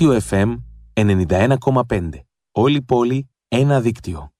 Δίκτυο 0.00 0.20
FM 0.30 0.56
91,5. 0.94 2.08
Όλη 2.52 2.76
η 2.76 2.82
πόλη, 2.82 3.30
ένα 3.48 3.80
δίκτυο. 3.80 4.32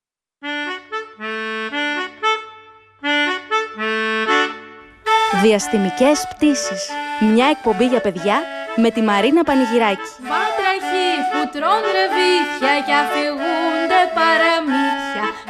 Διαστημικές 5.43 6.27
πτήσεις. 6.29 6.89
Μια 7.33 7.47
εκπομπή 7.47 7.87
για 7.87 8.01
παιδιά 8.01 8.41
με 8.77 8.91
τη 8.91 9.03
Μαρίνα 9.03 9.45
Πανηγυράκη. 9.45 10.11
Βάτραχοι 10.21 11.09
που 11.31 11.51
τρώνε 11.53 11.91
ρεβίθια 11.99 12.75
και 12.87 12.95
αφηγούνται 13.03 14.01
παραμύθια 14.15 15.00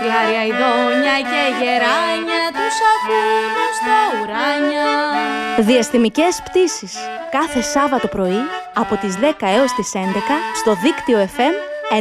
Γλάρια 0.01 0.43
ειδόνια 0.49 1.17
και 1.31 1.43
γεράνια 1.59 2.43
τους 2.57 2.77
ακούνε 2.93 3.67
στα 3.79 3.99
ουράνια 4.17 4.89
Διαστημικές 5.59 6.43
πτήσεις. 6.45 6.95
Κάθε 7.31 7.61
Σάββατο 7.61 8.09
πρωί 8.09 8.43
από 8.75 8.97
τις 8.97 9.17
10 9.21 9.33
έως 9.41 9.73
τις 9.73 9.93
11 9.95 9.99
στο 10.55 10.75
δίκτυο 10.75 11.29
FM 11.37 11.55
91,5. 11.91 12.01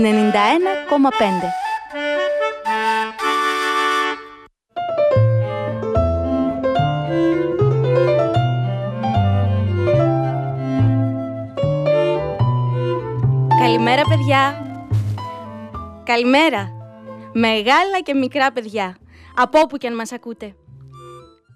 Καλημέρα 13.59 14.01
παιδιά! 14.09 14.65
Καλημέρα! 16.03 16.78
Μεγάλα 17.33 18.01
και 18.03 18.13
μικρά 18.13 18.51
παιδιά, 18.51 18.97
από 19.35 19.59
όπου 19.59 19.77
και 19.77 19.87
αν 19.87 19.95
μας 19.95 20.11
ακούτε. 20.11 20.55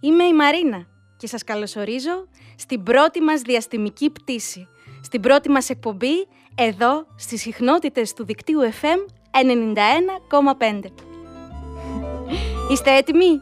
Είμαι 0.02 0.24
η 0.24 0.34
Μαρίνα 0.34 0.88
και 1.18 1.28
σας 1.28 1.44
καλωσορίζω 1.44 2.28
στην 2.58 2.84
πρώτη 2.84 3.22
μας 3.22 3.42
διαστημική 3.42 4.10
πτήση, 4.10 4.68
στην 5.04 5.22
πρώτη 5.22 5.50
μας 5.50 5.70
εκπομπή 5.70 6.28
εδώ 6.56 7.06
στις 7.16 7.42
συχνότητες 7.42 8.14
του 8.14 8.26
δικτύου 8.26 8.60
FM 8.62 9.06
91,5. 9.32 10.80
Είστε 12.72 12.96
έτοιμοι; 12.96 13.42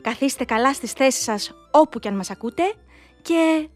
Καθίστε 0.00 0.44
καλά 0.44 0.74
στις 0.74 0.92
θέσεις 0.92 1.22
σας 1.22 1.52
όπου 1.70 1.98
και 1.98 2.08
αν 2.08 2.16
μας 2.16 2.30
ακούτε 2.30 2.74
και 3.22 3.68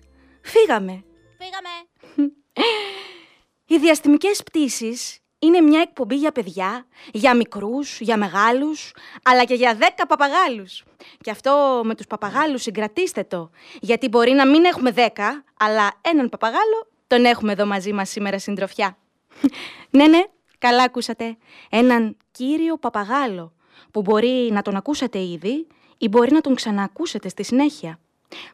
φύγαμε. 0.42 1.04
Φύγαμε! 1.38 2.32
Οι 3.66 3.78
διαστημικές 3.78 4.42
πτήσεις 4.42 5.18
είναι 5.44 5.60
μια 5.60 5.80
εκπομπή 5.80 6.14
για 6.14 6.32
παιδιά, 6.32 6.86
για 7.12 7.36
μικρούς, 7.36 8.00
για 8.00 8.16
μεγάλους, 8.16 8.92
αλλά 9.22 9.44
και 9.44 9.54
για 9.54 9.74
δέκα 9.74 10.06
παπαγάλους. 10.06 10.84
Και 11.20 11.30
αυτό 11.30 11.80
με 11.84 11.94
τους 11.94 12.06
παπαγάλους 12.06 12.62
συγκρατήστε 12.62 13.24
το, 13.24 13.50
γιατί 13.80 14.08
μπορεί 14.08 14.32
να 14.32 14.46
μην 14.46 14.64
έχουμε 14.64 14.90
δέκα, 14.90 15.44
αλλά 15.58 15.92
έναν 16.00 16.28
παπαγάλο 16.28 16.88
τον 17.06 17.24
έχουμε 17.24 17.52
εδώ 17.52 17.66
μαζί 17.66 17.92
μας 17.92 18.10
σήμερα 18.10 18.38
συντροφιά. 18.38 18.96
ναι, 19.90 20.06
ναι, 20.06 20.22
καλά 20.58 20.82
ακούσατε. 20.82 21.36
Έναν 21.70 22.16
κύριο 22.30 22.76
παπαγάλο, 22.76 23.52
που 23.90 24.02
μπορεί 24.02 24.48
να 24.52 24.62
τον 24.62 24.76
ακούσατε 24.76 25.18
ήδη 25.18 25.66
ή 25.98 26.08
μπορεί 26.08 26.32
να 26.32 26.40
τον 26.40 26.54
ξαναακούσετε 26.54 27.28
στη 27.28 27.44
συνέχεια. 27.44 27.98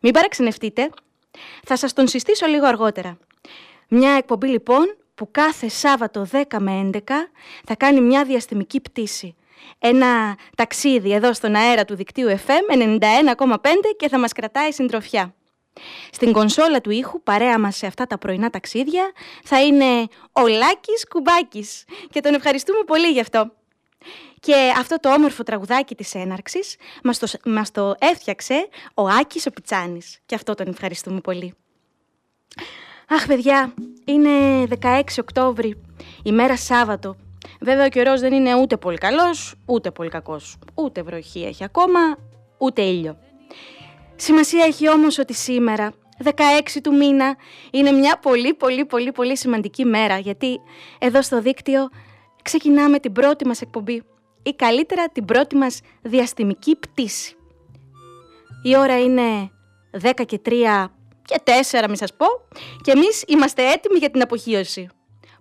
Μην 0.01 0.13
παραξενευτείτε, 0.13 0.91
θα 1.65 1.77
σας 1.77 1.93
τον 1.93 2.09
συστήσω 2.09 2.47
λίγο 2.47 2.67
αργότερα. 2.67 3.19
Μια 3.89 4.11
εκπομπή 4.11 4.49
λοιπόν 4.49 4.97
που 5.21 5.29
κάθε 5.31 5.69
Σάββατο 5.69 6.27
10 6.33 6.43
με 6.59 6.91
11 6.93 6.99
θα 7.65 7.77
κάνει 7.77 8.01
μια 8.01 8.25
διαστημική 8.25 8.81
πτήση. 8.81 9.37
Ένα 9.79 10.37
ταξίδι 10.57 11.13
εδώ 11.13 11.33
στον 11.33 11.55
αέρα 11.55 11.85
του 11.85 11.95
δικτύου 11.95 12.29
FM 12.29 12.75
91,5 12.75 13.57
και 13.97 14.09
θα 14.09 14.19
μας 14.19 14.33
κρατάει 14.33 14.73
συντροφιά. 14.73 15.35
Στην 16.11 16.33
κονσόλα 16.33 16.81
του 16.81 16.91
ήχου, 16.91 17.23
παρέα 17.23 17.59
μας 17.59 17.77
σε 17.77 17.87
αυτά 17.87 18.07
τα 18.07 18.19
πρωινά 18.19 18.51
ταξίδια, 18.51 19.13
θα 19.45 19.63
είναι 19.63 20.07
ο 20.33 20.47
Λάκης 20.47 21.07
Κουμπάκης 21.09 21.85
και 22.11 22.21
τον 22.21 22.35
ευχαριστούμε 22.35 22.83
πολύ 22.87 23.09
γι' 23.09 23.21
αυτό. 23.21 23.53
Και 24.41 24.73
αυτό 24.79 25.01
το 25.01 25.13
όμορφο 25.13 25.43
τραγουδάκι 25.43 25.95
της 25.95 26.15
έναρξης 26.15 26.77
μας 27.03 27.19
το, 27.19 27.27
μας 27.45 27.71
το 27.71 27.95
έφτιαξε 27.99 28.69
ο 28.95 29.09
Άκης 29.09 29.47
ο 29.47 29.51
Πιτσάνης 29.51 30.19
και 30.27 30.35
αυτό 30.35 30.55
τον 30.55 30.69
ευχαριστούμε 30.69 31.21
πολύ. 31.21 31.55
Αχ, 33.13 33.27
παιδιά, 33.27 33.75
είναι 34.05 34.31
16 34.83 35.01
Οκτώβρη, 35.21 35.81
ημέρα 36.23 36.57
Σάββατο. 36.57 37.17
Βέβαια, 37.61 37.85
ο 37.85 37.89
καιρός 37.89 38.21
δεν 38.21 38.33
είναι 38.33 38.55
ούτε 38.55 38.77
πολύ 38.77 38.99
καλός, 38.99 39.55
ούτε 39.67 39.91
πολύ 39.91 40.09
κακός. 40.09 40.57
Ούτε 40.75 41.03
βροχή 41.03 41.43
έχει 41.43 41.65
ακόμα, 41.65 42.01
ούτε 42.59 42.83
ήλιο. 42.83 43.17
Σημασία 44.17 44.65
έχει 44.65 44.89
όμως 44.89 45.19
ότι 45.19 45.35
σήμερα, 45.35 45.93
16 46.25 46.81
του 46.83 46.95
μήνα, 46.95 47.37
είναι 47.71 47.91
μια 47.91 48.19
πολύ 48.19 48.55
πολύ 48.55 48.85
πολύ 48.85 49.13
πολύ 49.13 49.37
σημαντική 49.37 49.85
μέρα, 49.85 50.19
γιατί 50.19 50.61
εδώ 50.99 51.23
στο 51.23 51.41
δίκτυο 51.41 51.89
ξεκινάμε 52.43 52.99
την 52.99 53.13
πρώτη 53.13 53.47
μας 53.47 53.61
εκπομπή 53.61 54.03
ή 54.43 54.55
καλύτερα 54.55 55.09
την 55.09 55.25
πρώτη 55.25 55.57
μας 55.57 55.81
διαστημική 56.03 56.77
πτήση. 56.77 57.37
Η 58.63 58.77
ώρα 58.77 59.01
είναι 59.01 59.51
10 60.03 60.25
και 60.27 60.41
3 60.45 60.91
και 61.31 61.43
4 61.83 61.89
μη 61.89 61.97
σας 61.97 62.15
πω 62.17 62.27
και 62.83 62.91
εμείς 62.91 63.25
είμαστε 63.27 63.71
έτοιμοι 63.73 63.99
για 63.99 64.11
την 64.11 64.23
αποχείωση. 64.23 64.89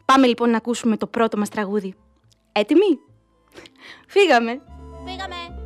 Πάμε 0.06 0.28
λοιπόν 0.28 0.50
να 0.50 0.58
ακούσουμε 0.58 0.98
το 0.98 1.08
πρώτο 1.08 1.38
μας 1.38 1.50
τραγούδι. 1.50 1.96
Έτοιμοι; 2.52 3.00
Φύγαμε! 4.08 4.62
Φύγαμε! 5.06 5.59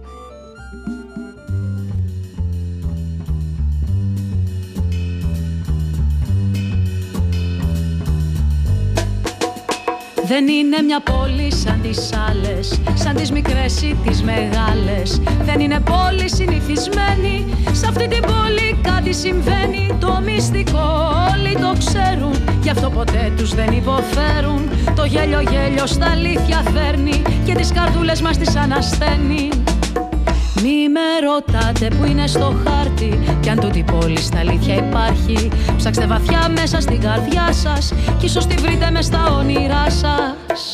Δεν 10.34 10.48
είναι 10.48 10.82
μια 10.82 11.00
πόλη 11.00 11.52
σαν 11.52 11.82
τις 11.82 12.10
άλλες 12.30 12.82
Σαν 12.94 13.16
τις 13.16 13.32
μικρές 13.32 13.82
ή 13.82 13.98
τις 14.08 14.24
μεγάλες. 14.24 15.22
Δεν 15.42 15.60
είναι 15.60 15.80
πόλη 15.80 16.30
συνηθισμένη 16.30 17.46
Σ' 17.72 17.84
αυτή 17.84 18.08
την 18.08 18.22
πόλη 18.22 18.80
κάτι 18.82 19.14
συμβαίνει. 19.14 19.98
Το 20.00 20.22
μυστικό 20.26 21.12
όλοι 21.34 21.54
το 21.56 21.74
ξέρουν 21.78 22.34
Γι' 22.62 22.70
αυτό 22.70 22.90
ποτέ 22.90 23.34
τους 23.38 23.56
δεν 23.56 23.72
υποφέρουν. 23.72 24.70
Το 24.96 25.06
γέλιο 25.06 25.42
γέλιο 25.42 25.86
στα 25.86 26.12
αλήθεια 26.12 26.64
φέρνει 26.74 27.22
Και 27.46 27.56
τις 27.56 27.72
καρδούλες 27.72 28.22
μας 28.22 28.38
τις 28.38 28.56
ανασταίνει 28.56 29.50
μη 30.64 30.90
με 30.90 31.28
ρωτάτε 31.28 31.88
που 31.88 32.06
είναι 32.06 32.28
στο 32.28 32.56
χάρτη 32.66 33.20
Κι 33.40 33.50
αν 33.50 33.60
τούτη 33.60 33.84
πόλη 33.84 34.18
στα 34.18 34.40
αλήθεια 34.40 34.76
υπάρχει. 34.76 35.50
Ψάξτε 35.78 36.06
βαθιά 36.06 36.50
μέσα 36.50 36.82
στην 36.82 37.02
καρδιά 37.02 37.54
σας 37.54 37.94
Κι 38.20 38.26
ίσως 38.26 38.46
τη 38.48 38.56
βρείτε 38.56 38.92
μες 38.92 39.06
στα 39.06 39.36
όνειρά 39.40 39.90
σας. 39.90 40.74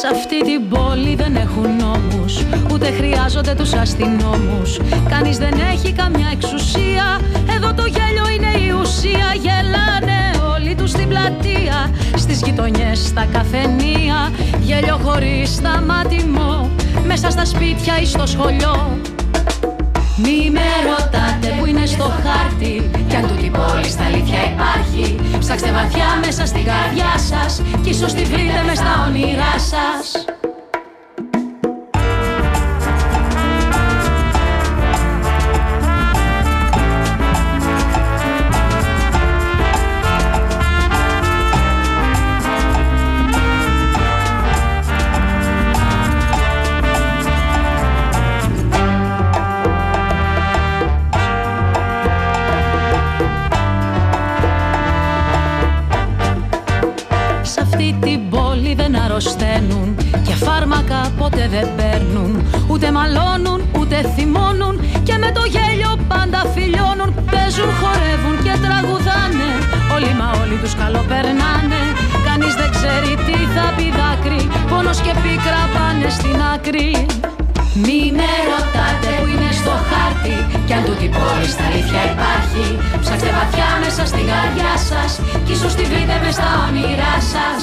Σ' 0.00 0.04
αυτή 0.12 0.42
την 0.42 0.68
πόλη 0.68 1.14
δεν 1.14 1.36
έχουν 1.36 1.76
νόμους 1.76 2.44
Ούτε 2.72 2.90
χρειάζονται 2.90 3.54
τους 3.54 3.72
αστυνόμους. 3.72 4.78
Κανείς 5.08 5.38
δεν 5.38 5.52
έχει 5.72 5.92
καμιά 5.92 6.28
εξουσία 6.32 7.20
Εδώ 7.48 7.49
το 7.74 7.86
γέλιο 7.86 8.28
είναι 8.34 8.64
η 8.66 8.70
ουσία. 8.80 9.34
Γελάνε 9.34 10.20
όλοι 10.54 10.74
τους 10.74 10.90
στην 10.90 11.08
πλατεία 11.08 11.90
Στις 12.16 12.42
γειτονιές, 12.44 12.98
στα 13.06 13.26
καφενεία. 13.32 14.32
Γέλιο 14.60 14.98
χωρίς 15.04 15.54
σταματημό 15.54 16.70
Μέσα 17.06 17.30
στα 17.30 17.44
σπίτια 17.44 18.00
ή 18.00 18.04
στο 18.06 18.26
σχολείο. 18.26 18.98
Μη 20.22 20.50
με 20.52 20.68
ρωτάτε 20.88 21.56
που 21.58 21.66
είναι 21.66 21.86
στο 21.86 22.12
χάρτη 22.22 22.90
Κι 23.08 23.16
αν 23.16 23.28
τούτη 23.28 23.50
πόλη 23.50 23.84
στα 23.84 24.04
αλήθεια 24.04 24.38
υπάρχει. 24.52 25.16
Ψάξτε 25.38 25.72
βαθιά 25.72 26.06
μέσα 26.24 26.46
στην 26.46 26.64
καρδιά 26.64 27.18
σας 27.30 27.62
Κι 27.82 27.90
ίσως 27.90 28.14
τη 28.14 28.22
βρείτε 28.22 28.62
μες 28.66 28.76
στα 28.78 29.06
όνειρά 29.08 29.52
σας 29.58 30.24
φάρμακα 61.40 61.48
ποτέ 61.48 61.48
δεν 61.48 61.68
παίρνουν 61.76 62.32
Ούτε 62.68 62.92
μαλώνουν, 62.92 63.60
ούτε 63.78 63.96
θυμώνουν. 64.14 64.74
Και 65.02 65.16
με 65.22 65.30
το 65.36 65.42
γέλιο 65.54 65.92
πάντα 66.08 66.40
φιλιώνουν. 66.54 67.10
Παίζουν, 67.32 67.70
χορεύουν 67.80 68.36
και 68.44 68.54
τραγουδάνε. 68.64 69.50
Όλοι 69.94 70.12
μα 70.18 70.28
όλοι 70.40 70.56
τους 70.62 70.74
καλοπερνάνε. 70.80 71.82
Κανείς 72.26 72.54
δεν 72.60 72.70
ξέρει 72.76 73.10
τι 73.26 73.38
θα 73.54 73.66
πει 73.76 73.86
δάκρυ. 73.98 74.42
Πόνος 74.70 74.98
και 75.04 75.12
πίκρα 75.22 75.62
πάνε 75.74 76.08
στην 76.18 76.38
άκρη. 76.54 76.90
Μη 77.84 78.00
με 78.18 78.32
ρωτάτε 78.50 79.10
που 79.18 79.26
είναι 79.32 79.50
στο 79.60 79.74
χάρτη. 79.88 80.36
Κι 80.66 80.74
αν 80.76 80.82
τούτη 80.86 81.08
πόλη 81.16 81.48
στα 81.54 81.64
αλήθεια 81.68 82.02
υπάρχει 82.12 82.64
Ψάξτε 83.02 83.30
βαθιά 83.36 83.68
μέσα 83.82 84.02
στην 84.10 84.24
καρδιά 84.30 84.72
σας. 84.88 85.10
Κι 85.44 85.52
ίσως 85.56 85.72
τη 85.78 85.84
βρείτε 85.90 86.16
μες 86.22 86.34
στα 86.38 86.50
όνειρά 86.66 87.14
σας. 87.32 87.62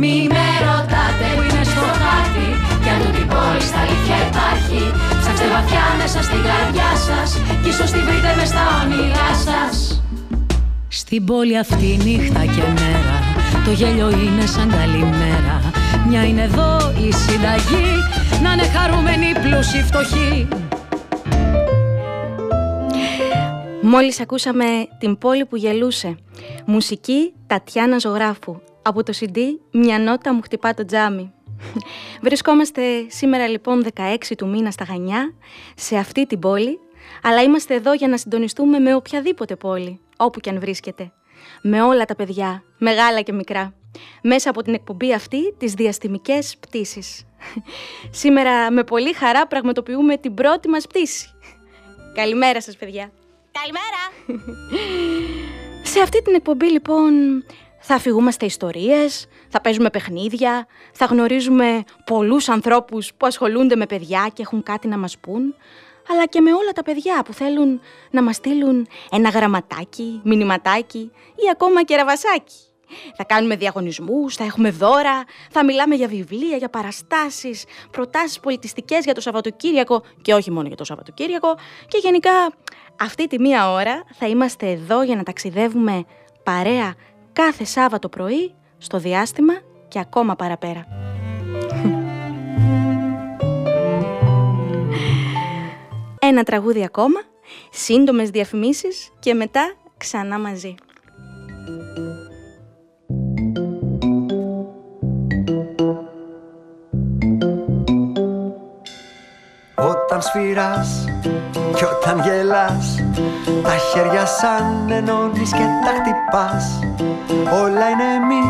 Μη 0.00 0.14
με 0.34 0.46
ρωτάτε 0.66 1.26
που 1.34 1.42
είναι 1.46 1.64
στο 1.72 1.86
χάρτη 2.00 2.48
Κι 2.86 2.92
αν 2.94 3.00
τούτη 3.04 3.24
πόλη 3.32 3.62
στα 3.70 3.78
αλήθεια 3.84 4.16
υπάρχει 4.30 4.80
Ψάξτε 5.20 5.46
βαθιά 5.54 5.84
μέσα 6.00 6.22
στην 6.22 6.40
καρδιά 6.48 6.90
σας 7.06 7.28
Κι 7.62 7.68
ίσως 7.68 7.90
τη 7.94 8.00
βρείτε 8.06 8.30
μες 8.36 8.48
στα 8.48 8.64
όνειρά 8.82 9.30
σας 9.46 10.02
Στην 10.88 11.24
πόλη 11.24 11.58
αυτή 11.58 11.88
νύχτα 12.04 12.42
και 12.54 12.64
μέρα 12.78 13.16
Το 13.64 13.70
γέλιο 13.70 14.08
είναι 14.10 14.46
σαν 14.54 14.68
καλημέρα 14.78 15.56
Μια 16.08 16.22
είναι 16.28 16.42
εδώ 16.42 16.70
η 17.06 17.12
συνταγή 17.12 17.90
να 18.42 18.52
είναι 18.52 18.62
χαρούμενοι 18.62 19.32
πλούσιοι 19.42 19.82
φτωχοί. 19.82 20.48
Μόλις 23.82 24.20
ακούσαμε 24.20 24.64
την 24.98 25.18
πόλη 25.18 25.44
που 25.44 25.56
γελούσε. 25.56 26.16
Μουσική 26.66 27.34
Τατιάνα 27.46 27.98
Ζωγράφου. 27.98 28.60
Από 28.82 29.02
το 29.02 29.12
CD 29.20 29.38
«Μια 29.72 29.98
νότα 29.98 30.34
μου 30.34 30.40
χτυπά 30.42 30.74
το 30.74 30.84
τζάμι». 30.84 31.32
Βρισκόμαστε 32.26 32.82
σήμερα 33.08 33.48
λοιπόν 33.48 33.84
16 33.94 34.16
του 34.36 34.48
μήνα 34.48 34.70
στα 34.70 34.84
Χανιά, 34.84 35.34
σε 35.76 35.96
αυτή 35.96 36.26
την 36.26 36.38
πόλη, 36.38 36.78
αλλά 37.22 37.42
είμαστε 37.42 37.74
εδώ 37.74 37.92
για 37.94 38.08
να 38.08 38.16
συντονιστούμε 38.16 38.78
με 38.78 38.94
οποιαδήποτε 38.94 39.56
πόλη, 39.56 40.00
όπου 40.16 40.40
και 40.40 40.50
αν 40.50 40.60
βρίσκεται. 40.60 41.12
Με 41.62 41.82
όλα 41.82 42.04
τα 42.04 42.14
παιδιά, 42.14 42.62
μεγάλα 42.78 43.20
και 43.20 43.32
μικρά. 43.32 43.74
Μέσα 44.22 44.50
από 44.50 44.62
την 44.62 44.74
εκπομπή 44.74 45.12
αυτή, 45.12 45.54
τις 45.58 45.74
διαστημικές 45.74 46.56
πτήσεις. 46.60 47.24
Σήμερα 48.20 48.70
με 48.70 48.84
πολύ 48.84 49.12
χαρά 49.12 49.46
πραγματοποιούμε 49.46 50.16
την 50.16 50.34
πρώτη 50.34 50.68
μας 50.68 50.86
πτήση. 50.86 51.28
Καλημέρα 52.14 52.60
σας 52.60 52.76
παιδιά. 52.76 53.12
Καλημέρα. 53.52 54.02
Σε 55.92 56.00
αυτή 56.00 56.22
την 56.22 56.34
εκπομπή 56.34 56.70
λοιπόν 56.70 57.44
θα 57.88 57.94
αφηγούμαστε 57.94 58.46
ιστορίες, 58.46 59.26
θα 59.48 59.60
παίζουμε 59.60 59.90
παιχνίδια, 59.90 60.66
θα 60.92 61.04
γνωρίζουμε 61.04 61.82
πολλούς 62.04 62.48
ανθρώπους 62.48 63.14
που 63.16 63.26
ασχολούνται 63.26 63.76
με 63.76 63.86
παιδιά 63.86 64.30
και 64.32 64.42
έχουν 64.42 64.62
κάτι 64.62 64.88
να 64.88 64.98
μας 64.98 65.18
πούν, 65.18 65.54
αλλά 66.10 66.26
και 66.26 66.40
με 66.40 66.52
όλα 66.52 66.72
τα 66.74 66.82
παιδιά 66.82 67.22
που 67.24 67.32
θέλουν 67.32 67.80
να 68.10 68.22
μας 68.22 68.36
στείλουν 68.36 68.86
ένα 69.10 69.28
γραμματάκι, 69.28 70.20
μηνυματάκι 70.24 71.10
ή 71.34 71.50
ακόμα 71.52 71.82
και 71.82 71.96
ραβασάκι. 71.96 72.54
Θα 73.16 73.24
κάνουμε 73.24 73.56
διαγωνισμούς, 73.56 74.34
θα 74.34 74.44
έχουμε 74.44 74.70
δώρα, 74.70 75.24
θα 75.50 75.64
μιλάμε 75.64 75.94
για 75.94 76.08
βιβλία, 76.08 76.56
για 76.56 76.68
παραστάσεις, 76.68 77.64
προτάσεις 77.90 78.40
πολιτιστικές 78.40 79.04
για 79.04 79.14
το 79.14 79.20
Σαββατοκύριακο 79.20 80.02
και 80.22 80.34
όχι 80.34 80.50
μόνο 80.50 80.66
για 80.66 80.76
το 80.76 80.84
Σαββατοκύριακο 80.84 81.54
και 81.88 81.98
γενικά 82.02 82.52
αυτή 83.00 83.26
τη 83.26 83.40
μία 83.40 83.72
ώρα 83.72 84.04
θα 84.12 84.26
είμαστε 84.26 84.70
εδώ 84.70 85.02
για 85.02 85.16
να 85.16 85.22
ταξιδεύουμε 85.22 86.04
παρέα 86.42 86.94
κάθε 87.42 87.64
Σάββατο 87.64 88.08
πρωί 88.08 88.54
στο 88.78 88.98
διάστημα 88.98 89.52
και 89.88 89.98
ακόμα 89.98 90.36
παραπέρα. 90.36 90.86
Ένα 96.28 96.42
τραγούδι 96.42 96.84
ακόμα, 96.84 97.20
σύντομες 97.70 98.30
διαφημίσεις 98.30 99.10
και 99.18 99.34
μετά 99.34 99.74
ξανά 99.96 100.38
μαζί. 100.38 100.74
Όταν 109.74 110.22
σφυράς 110.22 111.04
κι 111.76 111.84
όταν 111.84 112.20
γελάς 112.20 113.05
Τα 113.62 113.76
χέρια 113.92 114.26
σαν 114.26 114.90
ενώνεις 114.90 115.50
και 115.50 115.66
τα 115.84 115.92
χτυπάς. 115.98 116.78
Όλα 117.62 117.88
είναι 117.92 118.10
μη, 118.28 118.42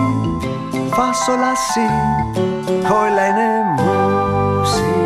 φάσολα 0.90 1.54
σι 1.70 1.86
Όλα 3.02 3.26
είναι 3.26 3.48
μουσική. 4.58 5.04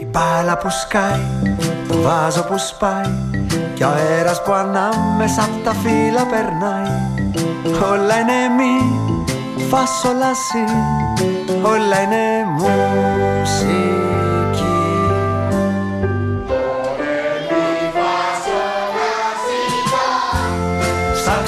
Η 0.00 0.06
μπάλα 0.10 0.58
που 0.58 0.70
σκάει, 0.70 1.56
το 1.88 1.94
βάζο 2.00 2.42
που 2.42 2.58
σπάει. 2.58 3.14
Κι 3.74 3.82
ο 3.82 3.88
αέρας 3.88 4.42
που 4.42 4.52
ανάμεσα 4.52 5.42
απ' 5.42 5.64
τα 5.64 5.72
φύλλα 5.72 6.24
περνάει. 6.26 6.92
Όλα 7.92 8.18
είναι 8.18 8.54
μη, 8.56 8.74
φάσολα 9.70 10.34
σι 10.34 10.64
Όλα 11.62 12.00
είναι 12.02 12.46
μουσική 12.52 13.05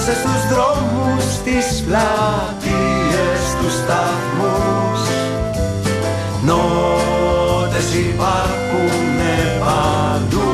Ψάξε 0.08 0.28
στους 0.28 0.49
δρόμους, 0.55 1.25
στις 1.34 1.84
πλατείες, 1.87 3.43
τους 3.60 3.72
σταθμούς. 3.72 5.00
Νότες 6.44 7.94
υπάρχουνε 7.94 9.37
παντού. 9.60 10.50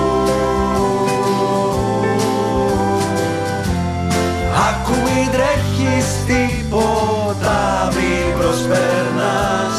Άκου 4.69 4.93
μην 5.05 5.31
τρέχεις 5.31 6.07
τίποτα 6.27 7.89
μην 7.95 8.39
προσπέρνας 8.39 9.77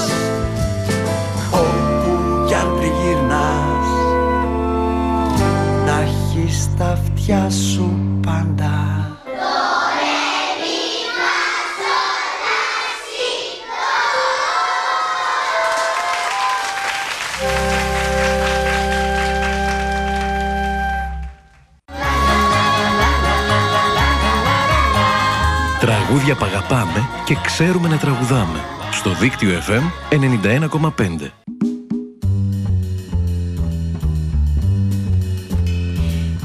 Όπου 1.52 2.46
κι 2.48 2.54
αν 2.54 2.76
τριγυρνάς 2.78 3.88
Να 5.86 6.02
έχεις 6.02 6.70
τα 6.78 6.86
αυτιά 6.86 7.50
σου 7.50 7.95
Τραγούδια 26.16 26.40
που 26.40 26.46
αγαπάμε 26.46 27.10
και 27.26 27.36
ξέρουμε 27.46 27.88
να 27.88 27.98
τραγουδάμε. 27.98 28.60
Στο 28.92 29.14
δίκτυο 29.14 29.50
FM 29.50 29.84
91,5. 30.10 31.32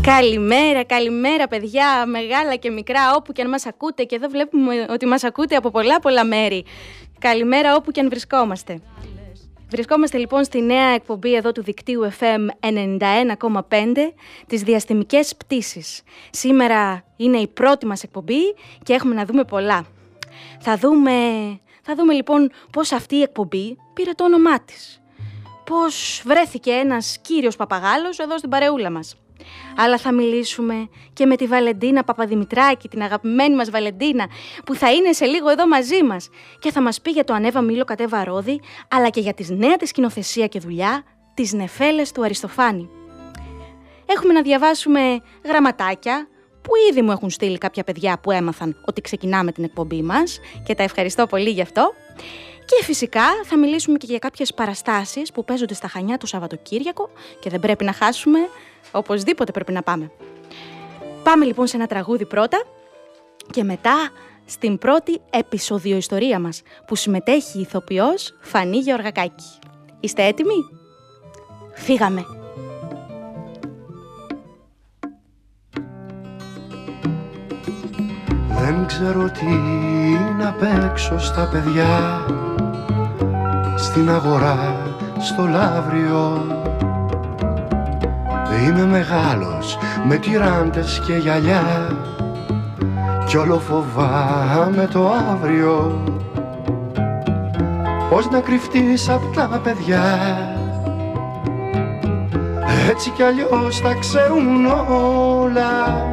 Καλημέρα, 0.01 0.85
καλημέρα 0.85 1.49
παιδιά, 1.49 2.07
μεγάλα 2.07 2.57
και 2.57 2.71
μικρά, 2.71 3.15
όπου 3.17 3.33
και 3.33 3.43
αν 3.43 3.49
μας 3.49 3.67
ακούτε 3.67 4.05
και 4.05 4.15
εδώ 4.15 4.29
βλέπουμε 4.29 4.87
ότι 4.91 5.07
μας 5.07 5.25
ακούτε 5.25 5.57
από 5.57 5.71
πολλά 5.71 6.01
πολλά 6.01 6.25
μέρη. 6.25 6.65
Καλημέρα 7.19 7.75
όπου 7.75 7.91
και 7.91 8.01
αν 8.01 8.09
βρισκόμαστε. 8.09 8.81
Βρισκόμαστε 9.71 10.19
λοιπόν 10.19 10.45
στη 10.45 10.63
νέα 10.63 10.89
εκπομπή 10.89 11.35
εδώ 11.35 11.53
του 11.53 11.63
δικτύου 11.63 12.11
FM 12.19 12.47
91,5 12.61 13.97
τις 14.47 14.63
διαστημικές 14.63 15.37
πτήσεις. 15.37 16.03
Σήμερα 16.31 17.05
είναι 17.17 17.39
η 17.39 17.47
πρώτη 17.47 17.87
μας 17.87 18.03
εκπομπή 18.03 18.55
και 18.83 18.93
έχουμε 18.93 19.15
να 19.15 19.25
δούμε 19.25 19.45
πολλά. 19.45 19.87
Θα 20.61 20.77
δούμε, 20.77 21.13
θα 21.83 21.95
δούμε 21.95 22.13
λοιπόν 22.13 22.51
πώς 22.73 22.93
αυτή 22.93 23.17
η 23.17 23.23
εκπομπή 23.23 23.77
πήρε 23.95 24.11
το 24.13 24.25
όνομά 24.25 24.61
της. 24.61 25.03
Πώς 25.65 26.23
βρέθηκε 26.25 26.71
ένας 26.71 27.19
κύριος 27.19 27.57
παπαγάλος 27.57 28.19
εδώ 28.19 28.39
στην 28.39 28.51
παρεούλα 28.51 28.91
μας. 28.91 29.17
Αλλά 29.77 29.99
θα 29.99 30.13
μιλήσουμε 30.13 30.89
και 31.13 31.27
με 31.27 31.37
τη 31.37 31.47
Βαλεντίνα 31.47 32.05
Παπαδημητράκη, 32.05 32.89
την 32.89 33.03
αγαπημένη 33.03 33.55
μας 33.55 33.71
Βαλεντίνα, 33.71 34.27
που 34.65 34.75
θα 34.75 34.93
είναι 34.93 35.13
σε 35.13 35.25
λίγο 35.25 35.51
εδώ 35.51 35.69
μαζί 35.69 36.03
μας 36.03 36.29
και 36.59 36.71
θα 36.71 36.83
μας 36.83 37.01
πει 37.01 37.11
για 37.11 37.25
το 37.25 37.35
ανέβα 37.35 37.61
μήλο 37.61 37.85
κατέβα 37.85 38.25
ρόδι, 38.25 38.61
αλλά 38.89 39.09
και 39.09 39.21
για 39.21 39.35
τη 39.35 39.55
νέα 39.55 39.77
της 39.77 39.89
σκηνοθεσία 39.89 40.47
και 40.47 40.59
δουλειά, 40.59 41.05
τις 41.35 41.53
νεφέλες 41.53 42.13
του 42.13 42.25
Αριστοφάνη. 42.25 42.89
Έχουμε 44.07 44.33
να 44.33 44.43
διαβάσουμε 44.43 45.01
γραμματάκια, 45.45 46.29
που 46.63 46.71
ήδη 46.91 47.03
μου 47.03 47.11
έχουν 47.11 47.31
στείλει 47.31 47.59
κάποια 47.59 47.85
παιδιά 47.85 48.19
που 48.19 48.31
έμαθαν 48.31 48.83
ότι 48.87 49.01
ξεκινάμε 49.01 49.53
την 49.53 49.65
εκπομπή 49.65 50.03
μας 50.03 50.41
και 50.65 50.75
τα 50.75 50.83
ευχαριστώ 50.83 51.27
πολύ 51.27 51.51
γι' 51.51 51.63
αυτό. 51.63 51.95
Και 52.65 52.85
φυσικά 52.85 53.25
θα 53.45 53.59
μιλήσουμε 53.59 53.99
και 53.99 54.07
για 54.09 54.19
κάποιες 54.19 54.55
παραστάσεις 54.55 55.33
που 55.33 55.45
παίζονται 55.45 55.75
στα 55.75 55.89
Χανιά 55.89 56.19
το 56.19 56.27
Σαββατοκύριακο 56.27 57.11
και 57.41 57.51
δεν 57.51 57.61
πρέπει 57.61 57.85
να 57.85 57.93
χάσουμε, 57.93 58.39
οπωσδήποτε 58.93 59.53
πρέπει 59.53 59.73
να 59.73 59.83
πάμε. 59.83 60.11
Πάμε 61.23 61.45
λοιπόν 61.45 61.67
σε 61.67 61.77
ένα 61.77 61.87
τραγούδι 61.87 62.27
πρώτα 62.27 62.63
και 63.51 63.65
μετά 63.65 64.11
στην 64.45 64.79
πρώτη 64.79 65.21
επεισόδιο 65.31 65.97
ιστορία 65.97 66.41
μας 66.41 66.63
που 66.87 66.97
συμμετέχει 66.97 67.59
η 67.59 67.61
ηθοποιός 67.61 68.37
Φανή 68.41 68.79
Γεωργακάκη. 68.79 69.45
Είστε 70.01 70.25
έτοιμοι; 70.25 70.55
Φύγαμε! 71.75 72.25
Δεν 78.49 78.87
ξέρω 78.87 79.31
τι 79.31 79.47
να 80.39 80.53
παίξω 80.53 81.19
στα 81.19 81.49
παιδιά 81.53 82.25
Στην 83.77 84.11
αγορά 84.11 84.83
στο 85.21 85.47
λαύριο 85.47 86.45
Είμαι 88.59 88.87
μεγάλος 88.87 89.79
με 90.09 90.17
τυράντες 90.17 91.03
και 91.07 91.15
γυαλιά. 91.15 91.97
Κι 93.27 93.37
όλο 93.37 93.59
φοβάμαι 93.59 94.89
το 94.93 95.11
αύριο. 95.33 96.03
Πώς 98.11 98.31
να 98.31 98.41
κρυφτείς 98.41 99.09
απ' 99.09 99.35
τα 99.35 99.61
παιδιά. 99.63 100.03
Έτσι 102.91 103.11
κι 103.11 103.23
αλλιώς 103.23 103.81
τα 103.81 103.95
ξέρουν 103.95 104.67
όλα. 104.67 106.07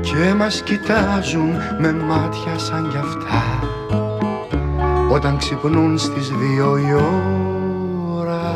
Και 0.00 0.34
μας 0.36 0.62
κοιτάζουν 0.62 1.50
με 1.78 1.92
μάτια 1.92 2.58
σαν 2.58 2.88
κι 2.90 2.96
αυτά. 2.96 3.42
Όταν 5.10 5.36
ξυπνούν 5.36 5.98
στις 5.98 6.28
δύο 6.28 6.78
η 6.78 6.94
ώρα 8.18 8.52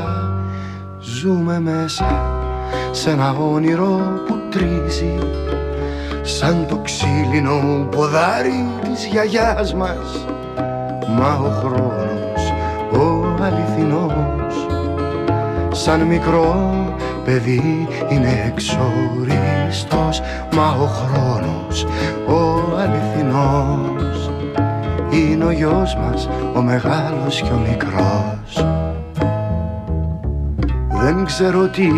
Ζούμε 0.99 1.61
μέσα 1.61 2.36
σε 2.97 3.11
ένα 3.11 3.37
όνειρο 3.53 4.23
που 4.27 4.39
τρίζει 4.51 5.19
Σαν 6.23 6.67
το 6.69 6.77
ξύλινο 6.77 7.87
ποδάρι 7.91 8.67
της 8.83 9.05
γιαγιάς 9.05 9.75
μας. 9.75 10.27
Μα 11.09 11.35
ο 11.35 11.51
χρόνος, 11.51 12.53
ο 12.93 13.27
αληθινός 13.43 14.67
Σαν 15.71 16.01
μικρό 16.01 16.75
παιδί 17.25 17.89
είναι 18.09 18.45
εξοριστός. 18.47 20.21
Μα 20.53 20.69
ο 20.71 20.87
χρόνος, 20.87 21.87
ο 22.27 22.77
αληθινός 22.79 24.31
Είναι 25.11 25.45
ο 25.45 25.51
γιος 25.51 25.97
μας, 25.97 26.29
ο 26.57 26.63
μεγάλος 26.63 27.41
και 27.41 27.53
ο 27.53 27.61
μικρός. 27.69 28.37
Δεν 28.57 28.76
ξέρω 31.27 31.69
τι 31.69 31.89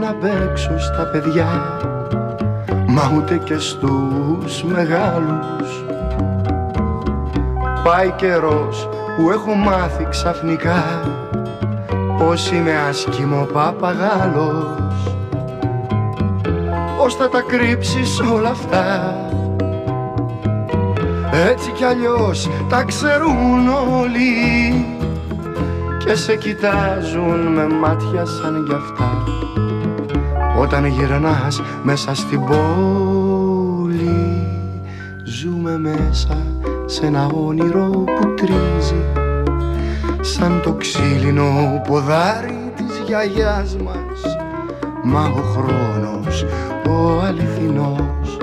να 0.00 0.14
παίξω 0.14 0.78
στα 0.78 1.02
παιδιά 1.12 1.78
Μα 2.86 3.12
ούτε 3.16 3.36
και 3.36 3.58
στους 3.58 4.62
μεγάλους. 4.64 5.84
Πάει 7.84 8.10
καιρός 8.10 8.88
που 9.16 9.30
έχω 9.30 9.54
μάθει 9.54 10.06
ξαφνικά 10.10 10.82
Πως 12.18 12.50
είμαι 12.50 12.72
άσχημο 12.88 13.46
παπαγάλος. 13.52 15.16
Πώς 16.98 17.14
θα 17.14 17.28
τα 17.28 17.40
κρύψεις 17.40 18.20
όλα 18.20 18.48
αυτά; 18.48 19.16
Έτσι 21.50 21.70
κι 21.70 21.84
αλλιώς 21.84 22.48
τα 22.68 22.84
ξέρουν 22.84 23.68
όλοι 24.00 25.01
Και 26.04 26.14
σε 26.14 26.36
κοιτάζουν 26.36 27.52
με 27.52 27.66
μάτια 27.66 28.24
σαν 28.24 28.64
κι 28.64 28.74
αυτά. 28.74 29.24
Όταν 30.58 30.86
γυρνάς 30.86 31.62
μέσα 31.82 32.14
στην 32.14 32.40
πόλη 32.44 33.32
Ζούμε 35.24 35.78
μέσα 35.78 36.36
σε 36.86 37.06
ένα 37.06 37.26
όνειρο 37.26 37.90
που 37.90 38.34
τρίζει. 38.34 39.04
Σαν 40.20 40.60
το 40.62 40.72
ξύλινο 40.72 41.82
ποδάρι 41.88 42.72
της 42.76 43.02
γιαγιάς 43.06 43.76
μας. 43.76 44.36
Μα 45.02 45.24
ο 45.24 45.42
χρόνος 45.42 46.44
ο 46.88 47.20
αληθινός 47.20 48.38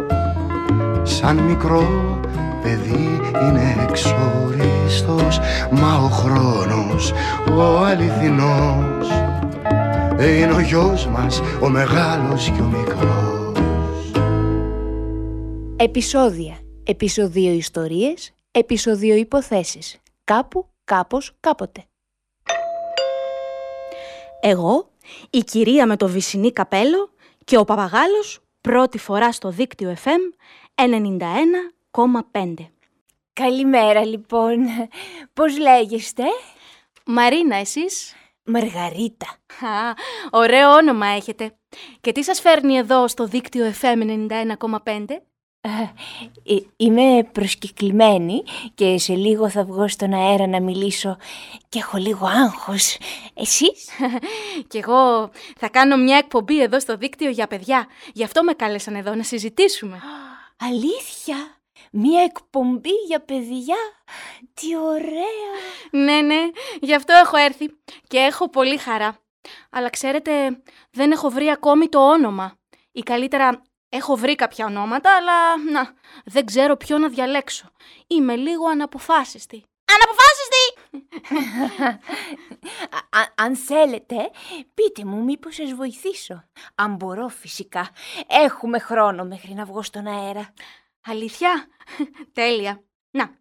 σαν 1.03 1.37
μικρό 1.37 2.19
παιδί 2.63 3.21
είναι 3.41 3.75
εξοριστός 4.89 5.39
μα 5.71 5.97
ο 5.97 6.07
χρόνος 6.07 7.11
ο 7.51 7.77
αληθινός 7.77 9.07
είναι 10.19 10.53
ο 10.53 10.59
γιος 10.59 11.07
μας 11.07 11.41
ο 11.61 11.69
μεγάλος 11.69 12.51
και 12.55 12.61
ο 12.61 12.65
μικρός 12.65 13.57
Επισόδια 15.75 16.59
Επισοδίο 16.83 17.51
ιστορίες 17.51 18.33
Επισοδίο 18.51 19.15
υποθέσεις. 19.15 19.97
Κάπου, 20.23 20.67
κάπως, 20.83 21.35
κάποτε. 21.39 21.83
Εγώ, 24.41 24.89
η 25.29 25.39
κυρία 25.39 25.85
με 25.85 25.95
το 25.95 26.07
βυσινή 26.07 26.51
καπέλο 26.51 27.09
και 27.45 27.57
ο 27.57 27.63
παπαγάλος 27.63 28.39
πρώτη 28.61 28.97
φορά 28.97 29.31
στο 29.31 29.49
δίκτυο 29.49 29.95
FM 30.03 30.33
91,5. 30.75 32.53
Καλημέρα 33.39 34.05
λοιπόν. 34.05 34.57
Πώς 35.33 35.57
λέγεστε; 35.59 36.23
Μαρίνα, 37.05 37.55
εσείς; 37.55 38.13
Μαργαρίτα. 38.43 39.27
Α, 39.61 39.93
ωραίο 40.31 40.71
όνομα 40.71 41.07
έχετε. 41.07 41.57
Και 42.01 42.11
τι 42.11 42.23
σας 42.23 42.39
φέρνει 42.39 42.77
εδώ 42.77 43.07
στο 43.07 43.25
δίκτυο 43.25 43.73
FM 43.81 44.27
91,5? 44.41 45.21
Ε, 45.61 46.55
είμαι 46.75 47.23
προσκεκλημένη 47.31 48.43
και 48.75 48.97
σε 48.97 49.13
λίγο 49.13 49.49
θα 49.49 49.63
βγω 49.63 49.87
στον 49.87 50.13
αέρα 50.13 50.47
να 50.47 50.61
μιλήσω 50.61 51.17
και 51.69 51.79
έχω 51.79 51.97
λίγο 51.97 52.25
άγχος. 52.25 52.97
Εσείς; 53.33 53.89
Κι 54.69 54.77
εγώ 54.77 55.29
θα 55.57 55.69
κάνω 55.69 55.97
μια 55.97 56.17
εκπομπή 56.17 56.61
εδώ 56.61 56.79
στο 56.79 56.97
δίκτυο 56.97 57.29
για 57.29 57.47
παιδιά. 57.47 57.87
Γι' 58.13 58.23
αυτό 58.23 58.43
με 58.43 58.53
κάλεσαν 58.53 58.95
εδώ 58.95 59.15
να 59.15 59.23
συζητήσουμε. 59.23 59.99
Αλήθεια; 60.57 61.58
Μία 61.91 62.23
εκπομπή 62.23 62.93
για 63.07 63.19
παιδιά. 63.19 63.77
Τι 64.53 64.77
ωραία. 64.77 65.51
Ναι, 65.91 66.21
ναι, 66.21 66.49
γι' 66.81 66.95
αυτό 66.95 67.13
έχω 67.13 67.37
έρθει 67.37 67.69
και 68.07 68.17
έχω 68.17 68.49
πολύ 68.49 68.77
χαρά. 68.77 69.17
Αλλά 69.69 69.89
ξέρετε, 69.89 70.61
δεν 70.91 71.11
έχω 71.11 71.29
βρει 71.29 71.49
ακόμη 71.49 71.87
το 71.87 72.09
όνομα. 72.09 72.57
Ή 72.91 73.01
καλύτερα, 73.01 73.61
έχω 73.89 74.15
βρει 74.15 74.35
κάποια 74.35 74.65
ονόματα, 74.65 75.15
αλλά 75.15 75.57
να, 75.71 75.93
δεν 76.25 76.45
ξέρω 76.45 76.77
ποιο 76.77 76.97
να 76.97 77.07
διαλέξω. 77.07 77.71
Είμαι 78.07 78.35
λίγο 78.35 78.67
αναποφάσιστη. 78.67 79.63
Αναποφάσιστη! 79.95 80.63
Α, 83.19 83.45
αν 83.45 83.55
θέλετε, 83.55 84.15
πείτε 84.73 85.05
μου 85.05 85.23
μήπως 85.23 85.55
σας 85.55 85.73
βοηθήσω. 85.73 86.43
Αν 86.75 86.95
μπορώ 86.95 87.27
φυσικά. 87.27 87.89
Έχουμε 88.27 88.79
χρόνο 88.79 89.23
μέχρι 89.23 89.53
να 89.53 89.65
βγω 89.65 89.81
στον 89.81 90.07
αέρα. 90.07 90.53
Αλήθεια; 91.09 91.67
Τέλεια. 92.33 92.83
Να, 93.11 93.37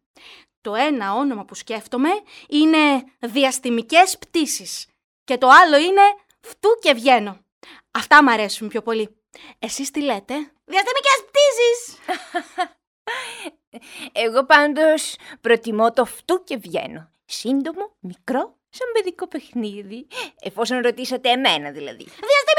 το 0.61 0.75
ένα 0.75 1.15
όνομα 1.15 1.45
που 1.45 1.55
σκέφτομαι 1.55 2.09
είναι 2.49 2.79
διαστημικές 3.21 4.19
πτήσεις 4.19 4.87
και 5.25 5.39
το 5.39 5.49
άλλο 5.49 5.77
είναι 5.77 6.03
φτού 6.41 6.69
και 6.81 6.93
βγαίνω. 6.93 7.45
Αυτά 7.91 8.23
μ' 8.23 8.29
αρέσουν 8.29 8.69
πιο 8.69 8.83
πολύ. 8.83 9.17
Εσείς 9.59 9.91
τι 9.91 10.01
λέτε; 10.01 10.35
Διαστημικές 10.65 11.25
πτήσεις! 11.27 11.99
Εγώ 14.25 14.45
πάντως 14.45 15.17
προτιμώ 15.41 15.93
το 15.93 16.05
φτού 16.05 16.45
και 16.45 16.57
βγαίνω. 16.57 17.11
Σύντομο, 17.25 17.97
μικρό, 18.01 18.59
σαν 18.69 18.87
παιδικό 18.93 19.29
παιχνίδι. 19.29 20.07
Εφόσον 20.41 20.81
ρωτήσατε 20.81 21.29
εμένα 21.31 21.71
δηλαδή. 21.71 22.05
Διαστημικές 22.05 22.27
πτήσεις! 22.41 22.58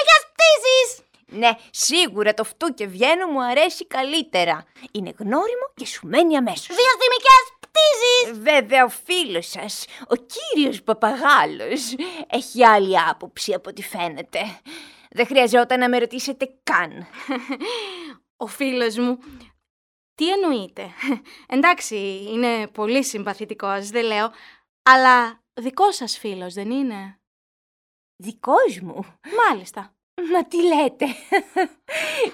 Ναι, 1.31 1.49
σίγουρα 1.69 2.33
το 2.33 2.43
φτού 2.43 2.73
και 2.73 2.87
βγαίνω 2.87 3.27
μου 3.27 3.43
αρέσει 3.43 3.87
καλύτερα. 3.87 4.65
Είναι 4.91 5.13
γνώριμο 5.17 5.71
και 5.75 5.85
σου 5.85 6.07
μένει 6.07 6.37
αμέσως. 6.37 6.67
Διαστημικές 6.67 7.53
πτήσεις! 7.59 8.39
Βέβαια 8.43 8.83
ο 8.83 8.89
φίλος 8.89 9.47
σας, 9.47 9.85
ο 10.07 10.15
κύριος 10.15 10.83
Παπαγάλος, 10.83 11.95
έχει 12.27 12.65
άλλη 12.65 12.99
άποψη 12.99 13.53
από 13.53 13.69
ό,τι 13.69 13.83
φαίνεται. 13.83 14.39
Δεν 15.11 15.25
χρειαζόταν 15.25 15.79
να 15.79 15.89
με 15.89 15.97
ρωτήσετε 15.97 16.59
καν. 16.63 17.07
Ο 18.37 18.47
φίλος 18.47 18.97
μου. 18.97 19.17
Τι 20.15 20.29
εννοείτε; 20.31 20.89
Εντάξει, 21.47 21.95
είναι 22.27 22.67
πολύ 22.67 23.03
συμπαθητικός, 23.03 23.89
δεν 23.89 24.05
λέω. 24.05 24.31
Αλλά 24.83 25.43
δικός 25.53 25.95
σας 25.95 26.17
φίλος, 26.17 26.53
δεν 26.53 26.71
είναι; 26.71 27.19
Δικός 28.15 28.79
μου; 28.79 29.05
Μάλιστα. 29.47 29.93
Μα 30.31 30.43
τι 30.47 30.57
λέτε. 30.63 31.05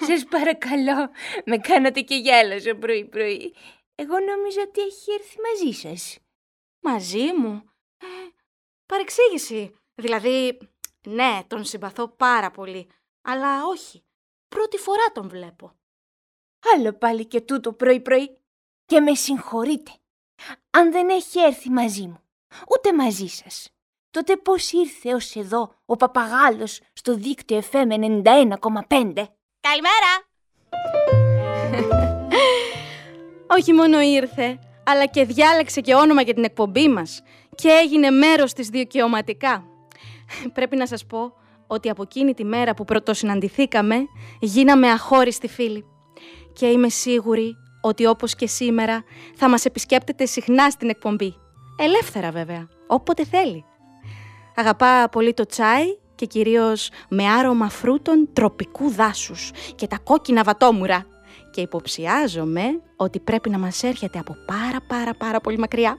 Σας 0.06 0.24
παρακαλώ, 0.24 1.10
με 1.44 1.58
κάνατε 1.58 2.00
και 2.00 2.14
γέλασα 2.14 2.74
πρωί-πρωί. 2.76 3.54
Εγώ 3.94 4.18
νόμιζα 4.18 4.62
ότι 4.62 4.80
έχει 4.80 5.12
έρθει 5.12 5.36
μαζί 5.40 5.78
σας. 5.80 6.18
Μαζί 6.80 7.32
μου; 7.38 7.70
Ε, 7.98 8.06
παρεξήγηση. 8.86 9.74
Δηλαδή, 9.94 10.58
ναι, 11.06 11.40
τον 11.46 11.64
συμπαθώ 11.64 12.08
πάρα 12.08 12.50
πολύ. 12.50 12.88
Αλλά 13.22 13.66
όχι. 13.66 14.04
Πρώτη 14.48 14.78
φορά 14.78 15.04
τον 15.12 15.28
βλέπω. 15.28 15.72
Άλλο 16.74 16.92
πάλι 16.92 17.26
και 17.26 17.40
τούτο 17.40 17.72
πρωί-πρωί. 17.72 18.38
Και 18.84 19.00
με 19.00 19.14
συγχωρείτε. 19.14 19.92
Αν 20.70 20.92
δεν 20.92 21.08
έχει 21.08 21.40
έρθει 21.40 21.70
μαζί 21.70 22.06
μου, 22.06 22.20
ούτε 22.68 22.92
μαζί 22.94 23.26
σας, 23.26 23.70
τότε 24.16 24.36
πώς 24.36 24.72
ήρθε 24.72 25.14
ως 25.14 25.34
εδώ 25.34 25.74
ο 25.86 25.96
παπαγάλος 25.96 26.80
στο 26.92 27.14
δίκτυο 27.14 27.62
FM 27.70 27.88
91,5. 27.88 27.92
Καλημέρα! 29.60 30.12
Όχι 33.46 33.72
μόνο 33.72 34.00
ήρθε, 34.00 34.58
αλλά 34.84 35.06
και 35.06 35.24
διάλεξε 35.24 35.80
και 35.80 35.94
όνομα 35.94 36.22
για 36.22 36.34
την 36.34 36.44
εκπομπή 36.44 36.88
μας 36.88 37.22
και 37.54 37.68
έγινε 37.68 38.10
μέρος 38.10 38.52
της 38.52 38.68
δικαιωματικά. 38.68 39.64
Πρέπει 40.52 40.76
να 40.76 40.86
σας 40.86 41.06
πω 41.06 41.32
ότι 41.66 41.88
από 41.90 42.02
εκείνη 42.02 42.34
τη 42.34 42.44
μέρα 42.44 42.74
που 42.74 42.84
πρωτοσυναντηθήκαμε 42.84 43.96
γίναμε 44.40 44.90
αχώριστοι 44.90 45.48
φίλοι. 45.48 45.84
Και 46.52 46.66
είμαι 46.66 46.88
σίγουρη 46.88 47.56
ότι 47.80 48.06
όπως 48.06 48.34
και 48.34 48.46
σήμερα 48.46 49.04
θα 49.34 49.48
μας 49.48 49.64
επισκέπτεται 49.64 50.26
συχνά 50.26 50.70
στην 50.70 50.88
εκπομπή. 50.88 51.34
Ελεύθερα 51.78 52.30
βέβαια, 52.30 52.68
όποτε 52.86 53.24
θέλει. 53.24 53.64
Αγαπά 54.58 55.08
πολύ 55.08 55.34
το 55.34 55.46
τσάι 55.46 55.96
και 56.14 56.26
κυρίως 56.26 56.90
με 57.08 57.28
άρωμα 57.28 57.68
φρούτων 57.68 58.28
τροπικού 58.32 58.90
δάσους 58.90 59.50
και 59.74 59.86
τα 59.86 59.98
κόκκινα 59.98 60.42
βατόμουρα. 60.42 61.06
Και 61.50 61.60
υποψιάζομαι 61.60 62.80
ότι 62.96 63.20
πρέπει 63.20 63.50
να 63.50 63.58
μας 63.58 63.82
έρχεται 63.82 64.18
από 64.18 64.36
πάρα 64.46 64.78
πάρα 64.86 65.14
πάρα 65.14 65.40
πολύ 65.40 65.58
μακριά. 65.58 65.96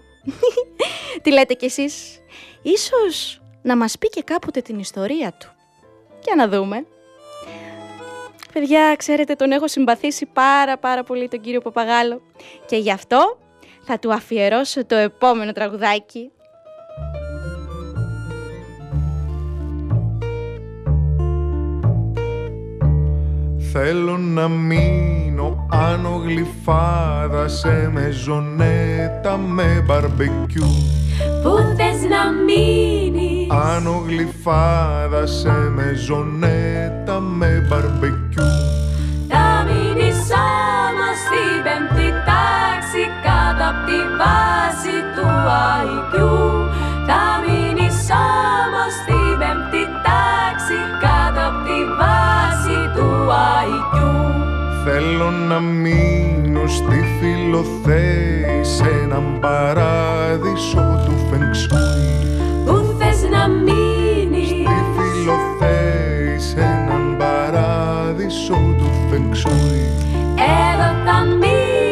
Τι 1.21 1.31
λέτε 1.31 1.53
κι 1.53 1.65
εσείς; 1.65 2.19
Ίσως 2.61 3.41
να 3.61 3.77
μας 3.77 3.97
πει 3.97 4.09
και 4.09 4.21
κάποτε 4.21 4.61
την 4.61 4.79
ιστορία 4.79 5.33
του. 5.39 5.47
Για 6.23 6.35
να 6.35 6.47
δούμε. 6.47 6.85
Παιδιά, 8.53 8.95
ξέρετε, 8.97 9.35
τον 9.35 9.51
έχω 9.51 9.67
συμπαθήσει 9.67 10.25
πάρα 10.25 10.77
πάρα 10.77 11.03
πολύ 11.03 11.27
τον 11.27 11.41
κύριο 11.41 11.61
Παπαγάλο. 11.61 12.21
Και 12.65 12.77
γι' 12.77 12.91
αυτό 12.91 13.37
θα 13.83 13.99
του 13.99 14.13
αφιερώσω 14.13 14.85
το 14.85 14.95
επόμενο 14.95 15.51
τραγουδάκι. 15.51 16.31
Θέλω 23.79 24.17
να 24.17 24.47
μείνω 24.47 25.67
άνω 25.69 26.21
γλυφάδα 26.25 27.47
σε 27.47 27.89
μεζονέτα 27.93 29.37
με 29.37 29.83
μπαρμπεκιού. 29.85 30.67
Πού 31.43 31.55
θες 31.77 32.01
να 32.09 32.31
μείνεις; 32.45 33.51
Άνω 33.51 34.03
γλυφάδα 34.07 35.25
σε 35.25 35.51
μεζονέτα 35.75 37.19
με 37.19 37.65
μπαρμπεκιού. 37.69 38.49
Θα 39.27 39.65
μείνεις 39.67 40.19
όμως 40.49 41.17
στην 41.25 41.55
πέμπτη 41.65 42.09
τάξη 42.27 43.03
κάτω 43.23 43.63
απ' 43.71 43.85
τη 43.87 43.99
βάση 44.19 44.95
του 45.15 45.27
IQ. 45.83 46.15
Θα 47.07 47.23
μείνεις 47.43 47.97
όμως 48.25 48.91
στην 49.01 49.29
πέμπτη 49.39 49.83
τάξη 50.05 50.77
Θέλω 54.83 55.29
να 55.29 55.59
μείνω 55.59 56.67
στη 56.67 57.03
φιλοθέη 57.19 58.63
σε 58.63 58.83
έναν 59.03 59.37
παράδεισο 59.39 61.03
του 61.05 61.13
φεγγσούι 61.29 62.39
Πού 62.65 62.95
θες 62.97 63.29
να 63.29 63.47
μείνεις. 63.47 64.47
Στη 64.47 64.83
φιλοθέη 64.95 66.39
σε 66.39 66.59
έναν 66.59 67.17
παράδεισο 67.17 68.75
του 68.77 68.89
φεγγσούι 69.09 69.91
Εδώ 70.35 70.89
θα 71.05 71.25
μείνεις 71.25 71.86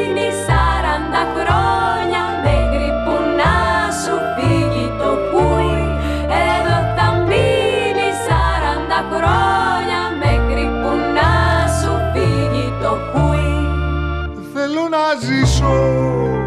ζήσω, 15.65 16.39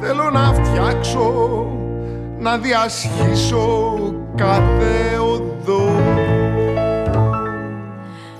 θέλω 0.00 0.30
να 0.30 0.52
φτιάξω, 0.52 1.66
να 2.38 2.56
διασχίσω 2.58 3.94
κάθε 4.34 5.18
οδό. 5.18 6.00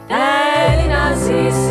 Θέλει 0.06 0.88
να 0.88 1.14
ζήσει, 1.14 1.65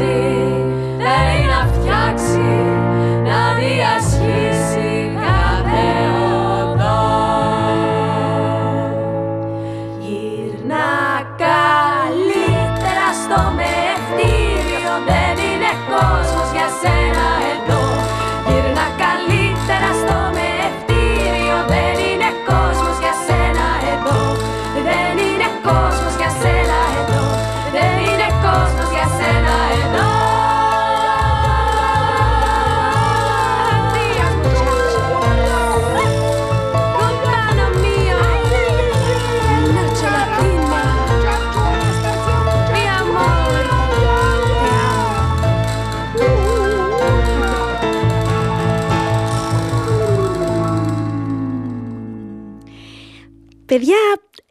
Παιδιά, 53.75 53.97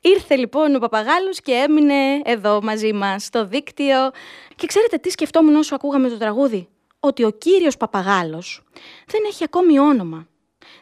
ήρθε 0.00 0.37
λοιπόν 0.37 0.74
ο 0.74 0.78
Παπαγάλος 0.78 1.40
και 1.40 1.52
έμεινε 1.52 2.20
εδώ 2.24 2.62
μαζί 2.62 2.92
μας 2.92 3.24
στο 3.24 3.46
δίκτυο. 3.46 4.10
Και 4.56 4.66
ξέρετε 4.66 4.96
τι 4.96 5.10
σκεφτόμουν 5.10 5.54
όσο 5.54 5.74
ακούγαμε 5.74 6.08
το 6.08 6.18
τραγούδι; 6.18 6.68
Ότι 7.00 7.24
ο 7.24 7.30
κύριος 7.30 7.76
Παπαγάλος 7.76 8.62
δεν 9.06 9.20
έχει 9.26 9.44
ακόμη 9.44 9.78
όνομα. 9.78 10.28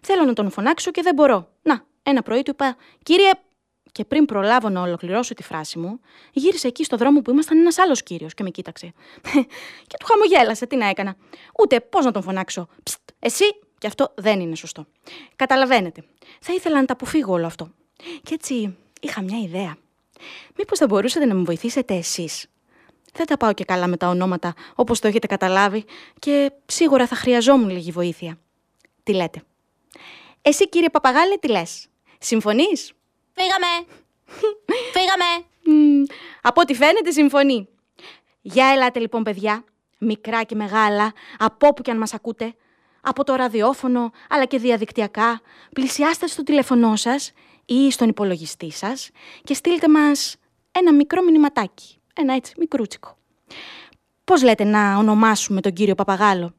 Θέλω 0.02 0.24
να 0.24 0.32
τον 0.32 0.50
φωνάξω 0.50 0.90
και 0.90 1.02
δεν 1.02 1.14
μπορώ. 1.14 1.48
Να, 1.62 1.84
ένα 2.02 2.22
πρωί 2.22 2.42
του 2.42 2.50
είπα, 2.50 2.76
κύριε... 3.02 3.30
Και 3.92 4.04
πριν 4.04 4.24
προλάβω 4.24 4.68
να 4.68 4.80
ολοκληρώσω 4.80 5.34
τη 5.34 5.42
φράση 5.42 5.78
μου, 5.78 6.00
γύρισε 6.32 6.66
εκεί 6.66 6.84
στο 6.84 6.96
δρόμο 6.96 7.20
που 7.20 7.30
ήμασταν 7.30 7.58
ένας 7.58 7.78
άλλος 7.78 8.02
κύριος 8.02 8.34
και 8.34 8.42
με 8.42 8.50
κοίταξε. 8.50 8.92
και 9.88 9.96
του 9.98 10.06
χαμογέλασε, 10.06 10.66
τι 10.66 10.76
να 10.76 10.88
έκανα. 10.88 11.16
Ούτε 11.62 11.80
πώς 11.80 12.04
να 12.04 12.10
τον 12.10 12.22
φωνάξω. 12.22 12.68
Ψτ, 12.82 13.00
εσύ, 13.18 13.44
και 13.78 13.86
αυτό 13.86 14.12
δεν 14.16 14.40
είναι 14.40 14.54
σωστό. 14.54 14.86
Καταλαβαίνετε. 15.36 16.04
Θα 16.40 16.52
ήθελα 16.52 16.80
να 16.80 16.84
τα 16.84 16.92
αποφύγω 16.92 17.32
όλο 17.32 17.46
αυτό. 17.46 17.70
Και 17.96 18.34
έτσι 18.34 18.76
είχα 19.00 19.22
μια 19.22 19.38
ιδέα. 19.38 19.76
Μήπως 20.56 20.78
θα 20.78 20.86
μπορούσατε 20.86 21.26
να 21.26 21.34
μου 21.34 21.44
βοηθήσετε 21.44 21.94
εσείς. 21.94 22.46
Δεν 23.12 23.26
τα 23.26 23.36
πάω 23.36 23.52
και 23.52 23.64
καλά 23.64 23.86
με 23.86 23.96
τα 23.96 24.08
ονόματα 24.08 24.54
όπως 24.74 25.00
το 25.00 25.08
έχετε 25.08 25.26
καταλάβει 25.26 25.84
και 26.18 26.52
σίγουρα 26.66 27.06
θα 27.06 27.14
χρειαζόμουν 27.14 27.70
λίγη 27.70 27.90
βοήθεια. 27.90 28.38
Τι 29.02 29.14
λέτε; 29.14 29.42
Εσύ 30.42 30.68
κύριε 30.68 30.90
Παπαγάλε 30.90 31.36
τι 31.36 31.48
λες; 31.48 31.86
Συμφωνείς; 32.18 32.92
Φύγαμε! 33.32 33.86
Φύγαμε! 34.94 35.46
Μμ, 35.64 36.02
από 36.42 36.60
ό,τι 36.60 36.74
φαίνεται 36.74 37.10
συμφωνεί. 37.10 37.68
Για 38.40 38.66
ελάτε 38.66 39.00
λοιπόν 39.00 39.22
παιδιά, 39.22 39.64
μικρά 39.98 40.42
και 40.42 40.54
μεγάλα, 40.54 41.12
από 41.38 41.66
όπου 41.66 41.82
και 41.82 41.90
αν 41.90 41.98
μας 41.98 42.14
ακούτε, 42.14 42.54
από 43.00 43.24
το 43.24 43.34
ραδιόφωνο 43.34 44.10
αλλά 44.28 44.44
και 44.44 44.58
διαδικτυακά, 44.58 45.40
πλησιάστε 45.72 46.26
στο 46.26 46.42
τηλεφωνό 46.42 46.96
σας 46.96 47.32
ή 47.66 47.90
στον 47.90 48.08
υπολογιστή 48.08 48.70
σας 48.70 49.10
και 49.44 49.54
στείλτε 49.54 49.88
μας 49.88 50.36
ένα 50.72 50.94
μικρό 50.94 51.22
μηνυματάκι, 51.22 52.00
ένα 52.14 52.34
έτσι 52.34 52.54
μικρούτσικο. 52.58 53.16
Πώς 54.24 54.42
λέτε 54.42 54.64
να 54.64 54.96
ονομάσουμε 54.98 55.60
τον 55.60 55.72
κύριο 55.72 55.94
Παπαγάλο; 55.94 56.54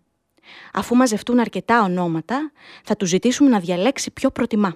Αφού 0.74 0.96
μαζευτούν 0.96 1.39
αρκετά 1.39 1.84
ονόματα, 1.84 2.52
θα 2.84 2.96
του 2.96 3.06
ζητήσουμε 3.06 3.50
να 3.50 3.60
διαλέξει 3.60 4.12
ποιο 4.12 4.32
προτιμά. 4.32 4.76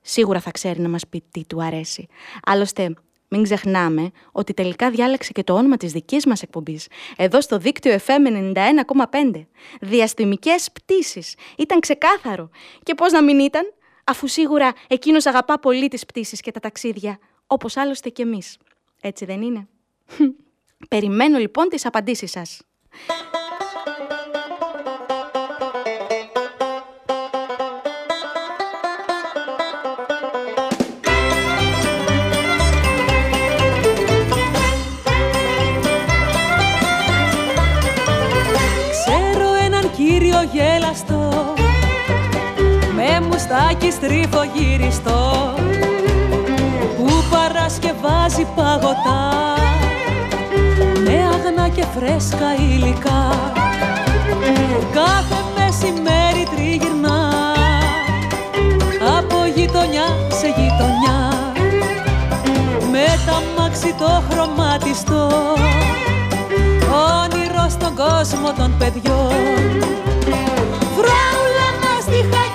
Σίγουρα 0.00 0.40
θα 0.40 0.50
ξέρει 0.50 0.80
να 0.80 0.88
μας 0.88 1.08
πει 1.08 1.22
τι 1.30 1.44
του 1.46 1.62
αρέσει. 1.62 2.06
Άλλωστε, 2.44 2.94
μην 3.28 3.42
ξεχνάμε 3.42 4.10
ότι 4.32 4.54
τελικά 4.54 4.90
διάλεξε 4.90 5.32
και 5.32 5.42
το 5.42 5.54
όνομα 5.54 5.76
της 5.76 5.92
δικής 5.92 6.26
μας 6.26 6.42
εκπομπής. 6.42 6.86
Εδώ 7.16 7.40
στο 7.40 7.58
δίκτυο 7.58 7.98
FM 8.06 8.26
91,5. 8.54 9.46
Διαστημικές 9.80 10.72
πτήσεις. 10.72 11.34
Ήταν 11.58 11.80
ξεκάθαρο. 11.80 12.50
Και 12.82 12.94
πώς 12.94 13.12
να 13.12 13.22
μην 13.22 13.38
ήταν, 13.38 13.72
αφού 14.04 14.26
σίγουρα 14.26 14.72
εκείνος 14.88 15.26
αγαπά 15.26 15.58
πολύ 15.58 15.88
τις 15.88 16.06
πτήσεις 16.06 16.40
και 16.40 16.50
τα 16.50 16.60
ταξίδια, 16.60 17.18
όπως 17.46 17.76
άλλωστε 17.76 18.08
και 18.08 18.22
εμείς. 18.22 18.56
Έτσι 19.00 19.24
δεν 19.24 19.42
είναι; 19.42 19.68
Περιμένω 20.88 21.38
λοιπόν 21.38 21.68
τις 21.68 21.86
απαντήσεις 21.86 22.30
σας. 22.30 22.62
Με 43.72 43.78
μουστάκι 43.78 43.90
στρίφο 43.90 44.40
γυριστό 44.54 45.54
Που 46.96 47.08
παρά 47.30 47.52
κατεβάζει 47.92 48.46
παγωτά. 48.54 49.54
Με 51.04 51.12
αγνά 51.12 51.68
και 51.68 51.84
φρέσκα 51.94 52.54
υλικά 52.58 53.52
κάθε 54.92 55.38
μεσημέρι 55.56 56.46
τριγυρνά. 56.54 57.30
Από 59.18 59.36
γειτονιά 59.54 60.06
σε 60.28 60.46
γειτονιά 60.46 61.20
με 62.90 63.04
τα 63.26 63.42
μάξι 63.58 63.94
το 63.98 64.22
χρωματιστό. 64.30 65.28
Όνειρο 67.20 67.66
στον 67.68 67.94
κόσμο 67.94 68.52
των 68.56 68.74
παιδιών. 68.78 69.62
Φράουλα 70.96 71.68
μας 71.82 72.04
τύχα 72.04 72.51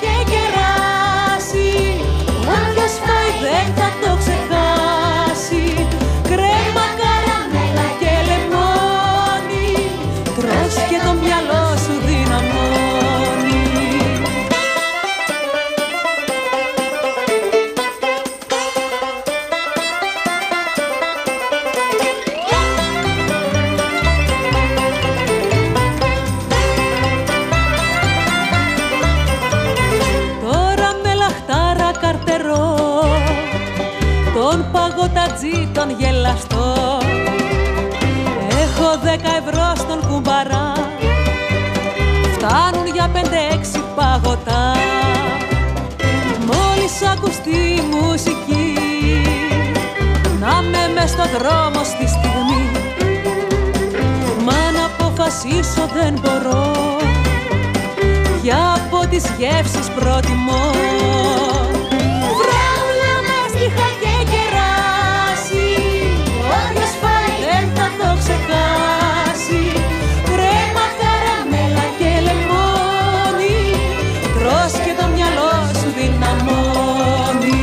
αποφασίσω 55.58 55.88
δεν 55.94 56.14
μπορώ. 56.22 56.76
Για 58.42 58.74
από 58.74 59.08
τις 59.10 59.24
γεύσεις 59.38 59.88
προτιμώ. 59.96 60.72
Φράουλα 62.40 63.14
μας 63.28 63.52
τύχα 63.52 63.90
και 64.02 64.16
κεράσει. 64.32 65.70
Όποιος 66.58 66.94
φάει 67.02 67.36
δεν 67.48 67.66
θα 67.76 67.88
το 68.00 68.10
ξεχάσει. 68.22 69.64
Κρέμα, 70.30 70.86
καραμέλα 71.00 71.86
και 72.00 72.12
λεμόνι. 72.28 73.60
Τρως 74.36 74.74
και 74.86 74.94
το 75.00 75.06
μυαλό 75.14 75.54
σου 75.80 75.90
δυναμώνει. 75.98 77.62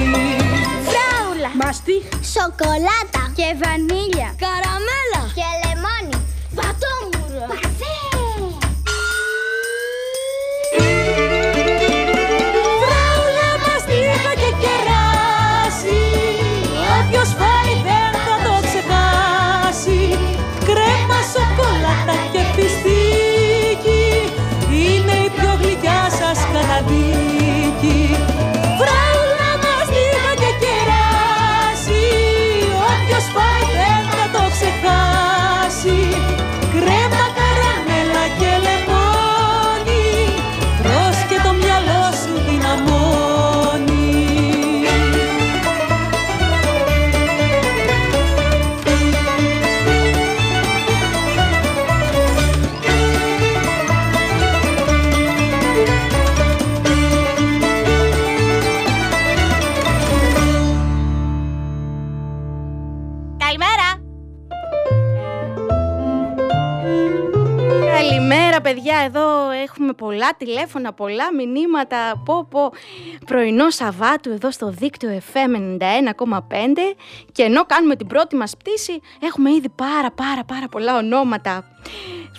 Φράουλα, 0.89 1.51
Μαστίχ, 1.61 2.05
σοκολάτα 2.35 3.23
και 3.39 3.49
βανίλια, 3.63 4.29
πολλά 70.25 70.37
τηλέφωνα, 70.37 70.93
πολλά 70.93 71.25
μηνύματα, 71.35 72.23
πω 72.25 72.47
πω, 72.51 72.73
πρωινό 73.27 73.71
Σαββάτου 73.71 74.31
εδώ 74.31 74.51
στο 74.51 74.71
δίκτυο 74.71 75.23
FM 75.33 75.57
91,5 75.57 76.95
και 77.33 77.43
ενώ 77.43 77.65
κάνουμε 77.65 77.97
την 77.97 78.07
πρώτη 78.07 78.37
μας 78.37 78.57
πτήση 78.57 79.01
έχουμε 79.21 79.51
ήδη 79.51 79.69
πάρα 79.69 80.11
πάρα 80.11 80.45
πάρα 80.45 80.69
πολλά 80.69 80.97
ονόματα. 80.97 81.65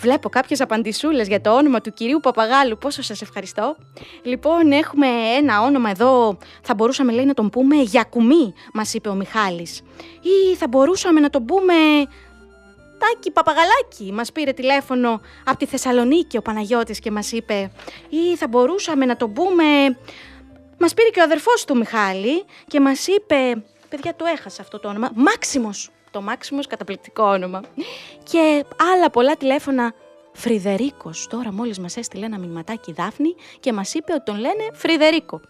Βλέπω 0.01 0.29
κάποιες 0.29 0.61
απαντησούλες 0.61 1.27
για 1.27 1.41
το 1.41 1.55
όνομα 1.55 1.81
του 1.81 1.93
κυρίου 1.93 2.19
Παπαγάλου, 2.19 2.77
πόσο 2.77 3.01
σας 3.01 3.21
ευχαριστώ. 3.21 3.75
Λοιπόν, 4.23 4.71
έχουμε 4.71 5.07
ένα 5.37 5.61
όνομα 5.61 5.89
εδώ, 5.89 6.37
θα 6.61 6.73
μπορούσαμε 6.73 7.11
λέει 7.11 7.25
να 7.25 7.33
τον 7.33 7.49
πούμε 7.49 7.75
Γιακουμή, 7.75 8.53
μας 8.73 8.93
είπε 8.93 9.09
ο 9.09 9.13
Μιχάλης. 9.13 9.81
Ή 10.21 10.55
θα 10.55 10.67
μπορούσαμε 10.67 11.19
να 11.19 11.29
τον 11.29 11.45
πούμε 11.45 11.73
Τάκη 12.97 13.31
Παπαγαλάκη 13.31 14.11
μας 14.13 14.31
πήρε 14.31 14.51
τηλέφωνο 14.51 15.21
από 15.45 15.57
τη 15.57 15.65
Θεσσαλονίκη 15.65 16.37
ο 16.37 16.41
Παναγιώτης 16.41 16.99
και 16.99 17.11
μας 17.11 17.31
είπε 17.31 17.71
ή 18.09 18.35
θα 18.35 18.47
μπορούσαμε 18.47 19.05
να 19.05 19.15
τον 19.15 19.33
πούμε... 19.33 19.63
Μας 20.77 20.93
πήρε 20.93 21.09
και 21.09 21.19
ο 21.19 21.23
αδερφός 21.23 21.65
του 21.65 21.77
Μιχάλη 21.77 22.45
και 22.67 22.79
μας 22.79 23.07
είπε... 23.07 23.63
Παιδιά 23.89 24.15
το 24.15 24.25
έχασα 24.25 24.61
αυτό 24.61 24.79
το 24.79 24.87
όνομα. 24.87 25.11
Μάξιμος. 25.15 25.89
Το 26.11 26.21
Μάξιμος 26.21 26.67
καταπληκτικό 26.67 27.23
όνομα. 27.23 27.61
Και 28.23 28.65
άλλα 28.93 29.09
πολλά 29.09 29.35
τηλέφωνα 29.35 29.93
Φρυδερίκος. 30.33 31.27
Τώρα 31.27 31.53
μόλις 31.53 31.79
μας 31.79 31.97
έστειλε 31.97 32.25
ένα 32.25 32.39
μηνυματάκι 32.39 32.91
η 32.91 32.93
Δάφνη 32.97 33.35
και 33.59 33.73
μας 33.73 33.93
είπε 33.93 34.13
ότι 34.13 34.23
τον 34.23 34.35
λένε 34.39 34.63
Φρυδερίκο. 34.73 35.41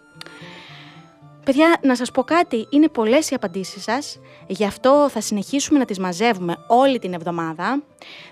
Παιδιά, 1.46 1.78
να 1.82 1.96
σας 1.96 2.10
πω 2.10 2.22
κάτι, 2.22 2.66
είναι 2.70 2.88
πολλές 2.88 3.30
οι 3.30 3.34
απαντήσεις 3.34 3.82
σας, 3.82 4.20
γι' 4.46 4.64
αυτό 4.64 5.08
θα 5.10 5.20
συνεχίσουμε 5.20 5.78
να 5.78 5.84
τις 5.84 5.98
μαζεύουμε 5.98 6.56
όλη 6.68 6.98
την 6.98 7.12
εβδομάδα. 7.12 7.82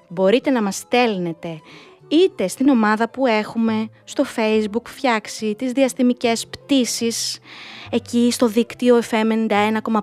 Μπορείτε 0.09 0.51
να 0.51 0.63
μας 0.63 0.77
στέλνετε 0.77 1.61
είτε 2.09 2.49
στην 2.49 2.69
ομάδα 2.69 3.09
που 3.09 3.27
έχουμε 3.27 3.89
στο 4.05 4.25
facebook 4.37 4.83
φτιάξει 4.89 5.55
τις 5.55 5.73
διαστημικές 5.73 6.47
πτήσεις 6.47 7.39
εκεί 7.91 8.31
στο 8.31 8.47
δίκτυο 8.47 9.01
FM 9.11 9.49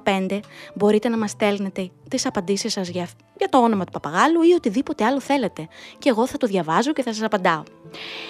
91,5 0.03 0.39
μπορείτε 0.73 1.09
να 1.09 1.17
μας 1.17 1.31
στέλνετε 1.31 1.89
τις 2.09 2.25
απαντήσεις 2.25 2.73
σας 2.73 2.87
για, 2.87 3.07
για 3.37 3.49
το 3.49 3.57
όνομα 3.57 3.83
του 3.83 3.91
παπαγάλου 3.91 4.41
ή 4.41 4.53
οτιδήποτε 4.53 5.05
άλλο 5.05 5.19
θέλετε 5.19 5.67
και 5.97 6.09
εγώ 6.09 6.27
θα 6.27 6.37
το 6.37 6.47
διαβάζω 6.47 6.93
και 6.93 7.03
θα 7.03 7.13
σας 7.13 7.23
απαντάω. 7.23 7.63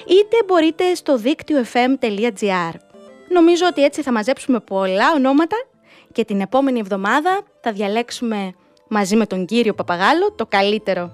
Είτε 0.07 0.37
μπορείτε 0.47 0.93
στο 0.93 1.17
δίκτυο 1.17 1.63
fm.gr 1.73 2.90
Νομίζω 3.33 3.65
ότι 3.69 3.83
έτσι 3.83 4.01
θα 4.01 4.11
μαζέψουμε 4.11 4.59
πολλά 4.59 5.11
ονόματα 5.15 5.55
και 6.11 6.25
την 6.25 6.41
επόμενη 6.41 6.79
εβδομάδα 6.79 7.41
θα 7.61 7.71
διαλέξουμε 7.71 8.53
μαζί 8.87 9.15
με 9.15 9.25
τον 9.25 9.45
κύριο 9.45 9.73
Παπαγάλο 9.73 10.31
το 10.31 10.45
καλύτερο. 10.45 11.11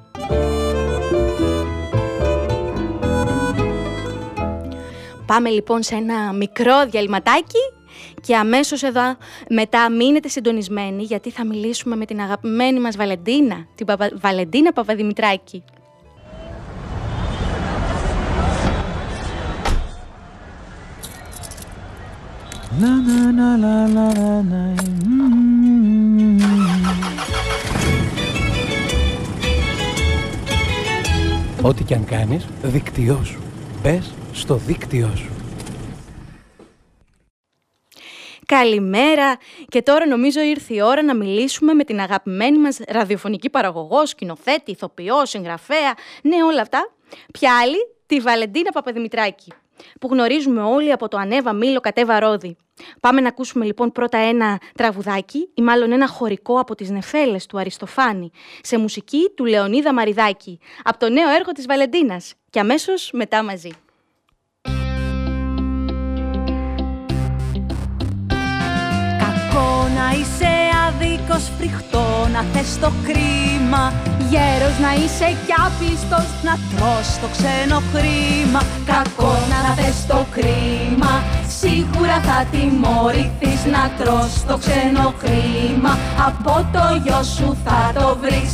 Πάμε 5.26 5.50
λοιπόν 5.50 5.84
σε 5.84 5.96
ένα 5.96 6.34
μικρό 6.34 6.86
διαλυματάκι 6.86 7.60
και 8.22 8.36
αμέσως 8.36 8.84
εδώ 8.84 9.18
μετά 9.50 9.92
μείνετε 9.92 10.28
συντονισμένοι 10.28 11.04
γιατί 11.04 11.30
θα 11.30 11.46
μιλήσουμε 11.46 11.96
με 11.96 12.06
την 12.06 12.22
αγαπημένη 12.22 12.80
μας 12.80 12.96
Βαλεντίνα, 12.96 13.68
την 13.76 13.86
Παπα... 13.86 14.12
Βαλεντίνα 14.16 14.74
Παπαδημητράκη. 14.74 15.64
Ό,τι 31.62 31.84
κι 31.84 31.94
αν 31.94 32.06
κάνεις, 32.06 32.48
δίκτυό 32.62 33.24
σου. 33.24 33.40
Μπες 33.82 34.14
στο 34.34 34.56
δίκτυό 34.56 35.12
σου. 35.16 35.32
Καλημέρα 38.46 39.38
και 39.68 39.82
τώρα 39.82 40.08
νομίζω 40.08 40.42
ήρθε 40.42 40.74
η 40.74 40.82
ώρα 40.82 41.04
να 41.04 41.16
μιλήσουμε 41.16 41.74
με 41.74 41.84
την 41.84 42.00
αγαπημένη 42.00 42.60
μας 42.60 42.80
ραδιοφωνική 42.88 43.50
παραγωγό, 43.50 44.06
σκηνοθέτη, 44.06 44.72
ηθοποιό, 44.72 45.26
συγγραφέα, 45.26 45.94
ναι 46.22 46.44
όλα 46.44 46.62
αυτά. 46.62 46.92
Ποια 47.32 47.58
άλλη, 47.62 47.78
τη 48.06 48.20
Βαλεντίνα 48.20 48.72
Παπαδημητράκη, 48.72 49.52
που 50.00 50.08
γνωρίζουμε 50.12 50.62
όλοι 50.62 50.92
από 50.92 51.08
το 51.08 51.18
Ανέβα 51.18 51.54
Μήλο 51.54 51.80
Κατέβα 51.80 52.20
Ρόδι. 52.20 52.58
Πάμε 53.00 53.22
να 53.22 53.28
ακούσουμε 53.28 53.66
λοιπόν 53.66 53.92
πρώτα 53.92 54.18
ένα 54.18 54.60
τραγουδάκι 54.76 55.50
ή 55.54 55.62
μάλλον 55.62 55.92
ένα 55.92 56.08
χωρικό 56.08 56.60
από 56.60 56.76
τις 56.76 56.90
νεφέλες 56.90 57.46
του 57.46 57.60
Αριστοφάνη 57.60 58.32
σε 58.62 58.78
μουσική 58.78 59.32
του 59.36 59.46
Λεωνίδα 59.46 59.94
Μαριδάκη 59.94 60.60
από 60.84 61.00
το 61.00 61.10
νέο 61.10 61.30
έργο 61.30 61.52
της 61.52 61.66
Βαλεντίνας 61.66 62.34
και 62.50 62.60
αμέσως 62.60 63.10
μετά 63.14 63.44
μαζί. 63.44 63.72
Είσαι 70.88 70.96
αδίκος 70.96 71.44
φρικτό 71.58 72.28
να 72.34 72.42
θες 72.54 72.80
το 72.80 72.92
κρίμα. 73.04 73.94
Γέρος 74.30 74.76
να 74.82 74.92
είσαι 74.94 75.28
κι 75.46 75.54
άπιστος 75.66 76.28
να 76.44 76.54
τρως 76.70 77.08
το 77.22 77.28
ξένο 77.36 77.82
χρήμα. 77.94 78.62
Κακό 78.86 79.34
να 79.50 79.74
θες 79.74 80.06
το 80.08 80.26
κρίμα 80.36 81.24
Σίγουρα 81.60 82.18
θα 82.28 82.46
τιμωρηθείς. 82.52 83.62
Να 83.72 83.84
τρως 83.98 84.32
το 84.48 84.58
ξένο 84.58 85.14
χρήμα 85.22 85.98
Από 86.28 86.54
το 86.74 87.02
γιο 87.04 87.24
σου 87.24 87.58
θα 87.66 87.92
το 87.94 88.18
βρεις. 88.22 88.54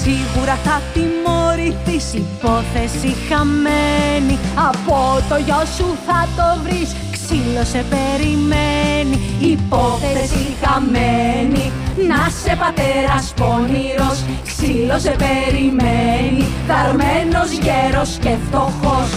Σίγουρα 0.00 0.56
θα 0.64 0.80
τιμωρηθείς 0.92 2.06
υπόθεση 2.14 3.16
χαμένη. 3.28 4.38
Από 4.68 5.22
το 5.28 5.36
γιο 5.36 5.62
σου 5.76 5.96
θα 6.06 6.28
το 6.36 6.62
βρεις 6.62 6.90
ξύλο 7.36 7.64
σε 7.64 7.84
περιμένει 7.90 9.18
Υπόθεση 9.40 10.56
χαμένη. 10.62 11.72
Να 12.08 12.20
σε 12.42 12.56
πατέρας 12.56 13.34
πονηρός 13.36 14.18
Ξύλο 14.44 14.98
σε 14.98 15.16
περιμένει 15.24 16.46
Δαρμένος 16.68 17.50
γέρος 17.64 18.18
και 18.20 18.34
φτωχός. 18.46 19.10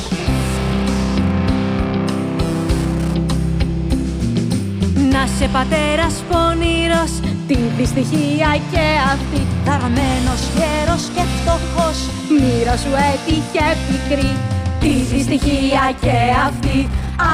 Να 5.11 5.23
σε 5.37 5.47
πατέρας 5.51 6.15
πονηρός 6.29 7.11
Την 7.47 7.63
δυστυχία 7.77 8.51
και 8.71 8.85
αυτή 9.13 9.41
Δαρμένος 9.65 10.41
γέρος 10.55 11.03
και 11.15 11.23
φτωχός. 11.35 11.97
Μοίρα 12.29 12.75
σου 12.77 12.91
έτυχε 13.11 13.65
πικρή 13.87 14.31
Τη 14.79 15.15
δυστυχία 15.15 15.83
και 16.01 16.17
αυτή 16.47 16.89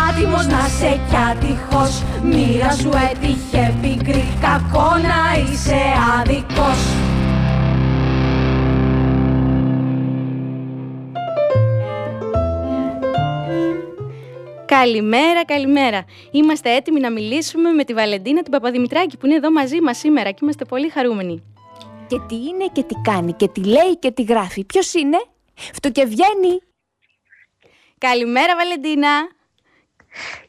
Άτιμος 0.09 0.47
να 0.47 0.67
σε 0.67 0.99
κι 1.09 1.15
άτυχος 1.31 2.03
Μοίρα 2.23 2.71
σου 2.71 2.89
έτυχε 3.11 3.73
πικρή 3.81 4.23
Κακό 4.41 4.89
να 4.97 5.41
είσαι 5.41 5.77
άδικος 6.19 7.05
Καλημέρα, 14.65 15.45
καλημέρα. 15.45 16.05
Είμαστε 16.31 16.75
έτοιμοι 16.75 16.99
να 16.99 17.11
μιλήσουμε 17.11 17.71
με 17.71 17.83
τη 17.83 17.93
Βαλεντίνα 17.93 18.41
την 18.41 18.51
Παπαδημητράκη 18.51 19.17
που 19.17 19.25
είναι 19.25 19.35
εδώ 19.35 19.51
μαζί 19.51 19.81
μας 19.81 19.97
σήμερα 19.97 20.31
και 20.31 20.39
είμαστε 20.41 20.65
πολύ 20.65 20.89
χαρούμενοι. 20.89 21.43
Και 22.07 22.19
τι 22.27 22.35
είναι 22.35 22.65
και 22.71 22.83
τι 22.83 22.95
κάνει 23.03 23.33
και 23.33 23.47
τι 23.47 23.63
λέει 23.63 23.97
και 23.99 24.11
τι 24.11 24.23
γράφει. 24.23 24.63
Ποιος 24.63 24.93
είναι; 24.93 25.17
Φτωκευγαίνει. 25.73 26.61
Καλημέρα 27.97 28.55
Βαλεντίνα. 28.55 29.09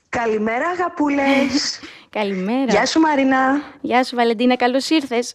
Καλημέρα 0.09 0.68
αγαπούλες. 0.68 1.81
Καλημέρα. 2.18 2.72
Γεια 2.72 2.87
σου 2.87 3.00
Μαρίνα. 3.00 3.62
Γεια 3.81 4.05
σου 4.05 4.16
Βαλεντίνα, 4.16 4.57
καλώς 4.57 4.90
ήρθες. 4.90 5.35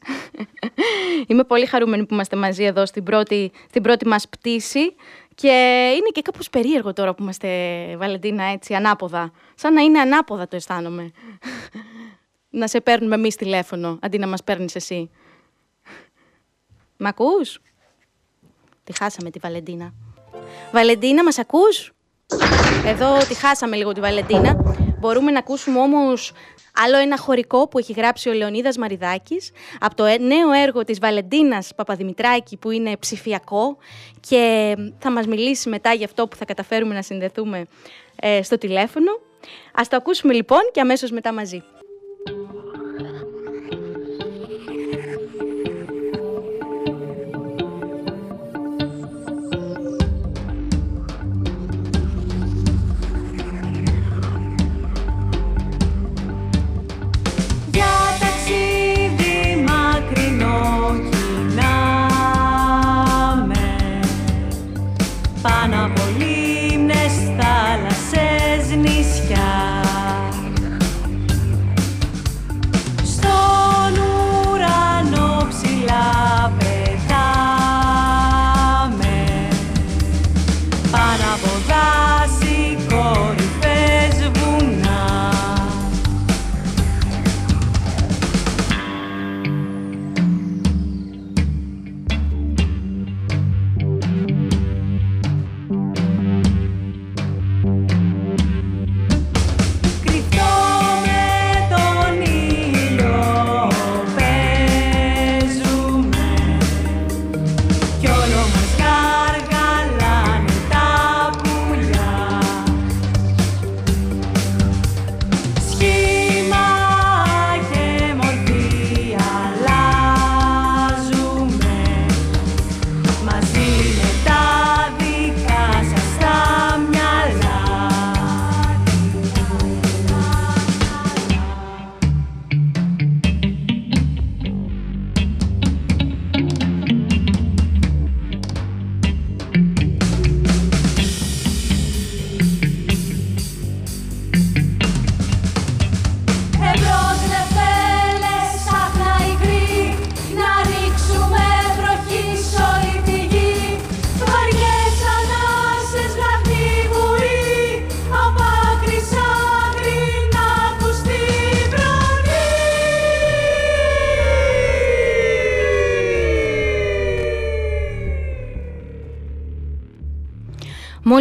Είμαι 1.28 1.44
πολύ 1.44 1.66
χαρούμενη 1.66 2.06
που 2.06 2.14
είμαστε 2.14 2.36
μαζί 2.36 2.64
εδώ 2.64 2.86
στην 2.86 3.04
πρώτη, 3.04 3.52
στην 3.70 3.82
πρώτη 3.82 4.08
μας 4.08 4.30
πτήση 4.30 4.96
και 5.36 5.48
είναι 5.96 6.10
και 6.12 6.22
κάπως 6.22 6.50
περίεργο 6.50 6.94
τώρα 6.94 7.14
που 7.14 7.24
είμαστε 7.24 7.48
Βαλεντίνα 7.98 8.44
έτσι 8.44 8.74
ανάποδα. 8.74 9.32
Σαν 9.56 9.74
να 9.74 9.82
είναι 9.82 10.00
ανάποδα 10.00 10.48
το 10.48 10.56
αισθάνομαι. 10.56 11.12
να 12.50 12.68
σε 12.68 12.82
παίρνουμε 12.82 13.16
εμείς 13.16 13.36
τηλέφωνο 13.36 13.98
αντί 14.02 14.18
να 14.18 14.28
μας 14.28 14.44
παίρνεις 14.44 14.76
εσύ. 14.76 15.10
Μ' 16.98 17.06
ακούς; 17.06 17.62
Τη 18.84 18.94
χάσαμε 18.94 19.30
τη 19.30 19.40
Βαλεντίνα. 19.40 19.94
Βαλεντίνα, 20.72 21.24
μας 21.24 21.40
ακούς; 21.40 21.94
Εδώ 22.86 23.18
τη 23.18 23.34
χάσαμε 23.34 23.76
λίγο 23.76 23.92
τη 23.92 24.00
Βαλεντίνα. 24.00 24.56
Μπορούμε 25.00 25.32
να 25.32 25.40
ακούσουμε 25.40 25.80
όμως 25.80 26.32
άλλο 26.74 26.98
ένα 26.98 27.18
χωρικό 27.18 27.68
που 27.68 27.78
έχει 27.78 27.94
γράψει 27.94 28.30
ο 28.30 28.34
Λεωνίδας 28.34 28.78
Μαριδάκης 28.78 29.52
από 29.80 29.96
το 29.96 30.04
νέο 30.04 30.52
έργο 30.52 30.84
της 30.84 31.00
Βαλεντίνας 31.00 31.72
Παπαδημητράκη 31.76 32.58
που 32.58 32.72
είναι 32.72 32.98
ψηφιακό 32.98 33.78
και 34.20 34.76
θα 35.00 35.12
μας 35.12 35.28
μιλήσει 35.28 35.70
μετά 35.70 35.94
για 35.94 36.06
αυτό 36.06 36.28
που 36.28 36.36
θα 36.36 36.46
καταφέρουμε 36.46 36.94
να 36.94 37.02
συνδεθούμε 37.02 37.66
ε, 38.16 38.44
στο 38.44 38.58
τηλέφωνο. 38.58 39.12
Ας 39.74 39.88
το 39.88 39.96
ακούσουμε 39.96 40.34
λοιπόν 40.34 40.60
και 40.72 40.82
αμέσως 40.82 41.12
μετά 41.12 41.34
μαζί. 41.34 41.64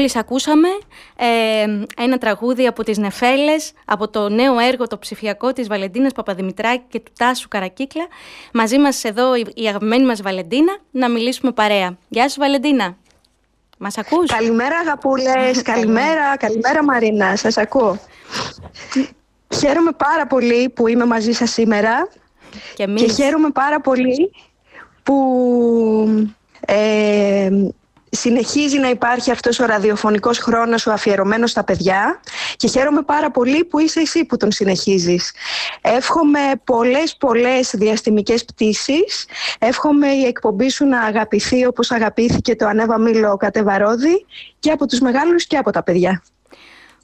Μόλις 0.00 0.16
ακούσαμε 0.16 0.68
ε, 1.16 2.02
ένα 2.02 2.18
τραγούδι 2.18 2.66
από 2.66 2.82
τις 2.84 2.98
Νεφέλες, 2.98 3.72
από 3.84 4.08
το 4.08 4.28
νέο 4.28 4.58
έργο 4.58 4.86
το 4.86 4.98
ψηφιακό 4.98 5.52
της 5.52 5.68
Βαλεντίνας 5.68 6.12
Παπαδημητράκη 6.12 6.84
και 6.88 7.00
του 7.00 7.12
Τάσου 7.18 7.48
Καρακύκλα. 7.48 8.06
Μαζί 8.52 8.78
μας 8.78 9.04
εδώ 9.04 9.34
η, 9.36 9.46
η 9.54 9.66
αγαπημένη 9.66 10.04
μας 10.04 10.22
Βαλεντίνα 10.22 10.78
να 10.90 11.10
μιλήσουμε 11.10 11.52
παρέα. 11.52 11.98
Γεια 12.08 12.28
σου 12.28 12.40
Βαλεντίνα. 12.40 12.96
Μας 13.78 13.98
ακούς; 13.98 14.30
Καλημέρα 14.30 14.76
αγαπούλες, 14.76 15.62
καλημέρα, 15.72 16.36
καλημέρα 16.36 16.84
Μαρίνα, 16.84 17.36
σας 17.36 17.56
ακούω. 17.56 17.98
Χαίρομαι 19.54 19.90
πάρα 19.92 20.26
πολύ 20.26 20.68
που 20.68 20.88
είμαι 20.88 21.04
μαζί 21.04 21.32
σας 21.32 21.50
σήμερα 21.50 22.08
και, 22.74 22.82
εμείς. 22.82 23.02
και 23.02 23.22
χαίρομαι 23.22 23.50
πάρα 23.50 23.80
πολύ 23.80 24.32
που 25.02 26.28
ε, 26.66 27.50
συνεχίζει 28.10 28.78
να 28.78 28.88
υπάρχει 28.88 29.30
αυτός 29.30 29.58
ο 29.58 29.64
ραδιοφωνικός 29.64 30.38
χρόνος 30.38 30.86
ο 30.86 30.92
αφιερωμένος 30.92 31.50
στα 31.50 31.64
παιδιά 31.64 32.20
και 32.56 32.68
χαίρομαι 32.68 33.02
πάρα 33.02 33.30
πολύ 33.30 33.64
που 33.64 33.78
είσαι 33.78 34.00
εσύ 34.00 34.24
που 34.24 34.36
τον 34.36 34.52
συνεχίζεις. 34.52 35.32
Εύχομαι 35.80 36.40
πολλές 36.64 37.16
πολλές 37.16 37.70
διαστημικές 37.74 38.44
πτήσεις. 38.44 39.26
Εύχομαι 39.58 40.08
η 40.08 40.24
εκπομπή 40.24 40.70
σου 40.70 40.86
να 40.86 41.00
αγαπηθεί 41.00 41.66
όπως 41.66 41.90
αγαπήθηκε 41.90 42.56
το 42.56 42.66
Ανέβα 42.66 42.98
Μήλο 42.98 43.36
Κατεβαρόδη 43.36 44.26
και 44.58 44.70
από 44.70 44.86
τους 44.86 45.00
μεγάλους 45.00 45.46
και 45.46 45.56
από 45.56 45.70
τα 45.70 45.82
παιδιά. 45.82 46.22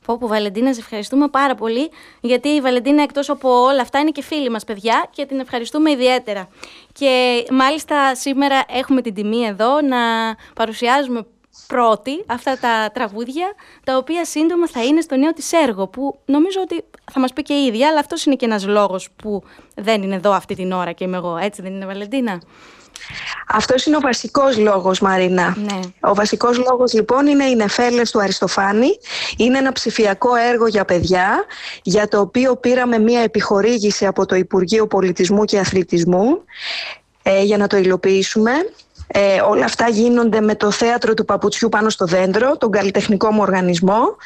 Πω 0.06 0.18
πω 0.18 0.26
Βαλεντίνα, 0.26 0.74
σε 0.74 0.80
ευχαριστούμε 0.80 1.28
πάρα 1.28 1.54
πολύ 1.54 1.90
γιατί 2.20 2.48
η 2.48 2.60
Βαλεντίνα 2.60 3.02
εκτός 3.02 3.30
από 3.30 3.62
όλα 3.62 3.80
αυτά 3.80 3.98
είναι 3.98 4.10
και 4.10 4.22
φίλη 4.22 4.50
μας 4.50 4.64
παιδιά 4.64 5.06
και 5.10 5.26
την 5.26 5.40
ευχαριστούμε 5.40 5.90
ιδιαίτερα. 5.90 6.48
Και 6.92 7.44
μάλιστα 7.50 8.14
σήμερα 8.14 8.64
έχουμε 8.68 9.00
την 9.00 9.14
τιμή 9.14 9.44
εδώ 9.44 9.80
να 9.80 9.96
παρουσιάζουμε 10.54 11.26
πρώτη 11.66 12.24
αυτά 12.26 12.58
τα 12.58 12.90
τραγούδια 12.92 13.54
τα 13.84 13.96
οποία 13.96 14.24
σύντομα 14.24 14.68
θα 14.68 14.84
είναι 14.84 15.00
στο 15.00 15.16
νέο 15.16 15.32
της 15.32 15.52
έργο 15.52 15.86
που 15.86 16.18
νομίζω 16.24 16.60
ότι 16.60 16.84
θα 17.12 17.20
μας 17.20 17.32
πει 17.32 17.42
και 17.42 17.54
η 17.54 17.66
ίδια 17.66 17.88
αλλά 17.88 17.98
αυτός 17.98 18.24
είναι 18.24 18.34
και 18.34 18.44
ένας 18.44 18.66
λόγος 18.66 19.08
που 19.16 19.42
δεν 19.74 20.02
είναι 20.02 20.14
εδώ 20.14 20.32
αυτή 20.32 20.54
την 20.54 20.72
ώρα 20.72 20.92
και 20.92 21.04
είμαι 21.04 21.16
εγώ. 21.16 21.36
Έτσι 21.36 21.62
δεν 21.62 21.72
είναι 21.72 21.86
Βαλεντίνα; 21.86 22.40
Αυτός 23.48 23.86
είναι 23.86 23.96
ο 23.96 24.00
βασικός 24.00 24.58
λόγος 24.58 25.00
Μαρίνα. 25.00 25.56
Ναι. 25.58 25.80
Ο 26.00 26.14
βασικός 26.14 26.58
λόγος 26.58 26.92
λοιπόν 26.92 27.26
είναι 27.26 27.44
οι 27.44 27.54
νεφέλες 27.54 28.10
του 28.10 28.20
Αριστοφάνη. 28.20 28.88
Είναι 29.36 29.58
ένα 29.58 29.72
ψηφιακό 29.72 30.34
έργο 30.34 30.66
για 30.66 30.84
παιδιά 30.84 31.44
για 31.82 32.08
το 32.08 32.20
οποίο 32.20 32.56
πήραμε 32.56 32.98
μία 32.98 33.20
επιχορήγηση 33.20 34.06
από 34.06 34.26
το 34.26 34.34
Υπουργείο 34.34 34.86
Πολιτισμού 34.86 35.44
και 35.44 35.58
Αθλητισμού 35.58 36.44
ε, 37.22 37.42
για 37.42 37.56
να 37.56 37.66
το 37.66 37.76
υλοποιήσουμε. 37.76 38.52
Ε, 39.06 39.40
όλα 39.40 39.64
αυτά 39.64 39.88
γίνονται 39.88 40.40
με 40.40 40.54
το 40.54 40.70
θέατρο 40.70 41.14
του 41.14 41.24
Παπουτσιού 41.24 41.68
πάνω 41.68 41.90
στο 41.90 42.06
δέντρο, 42.06 42.56
τον 42.56 42.70
καλλιτεχνικό 42.70 43.32
μου 43.32 43.42
οργανισμό. 43.42 44.16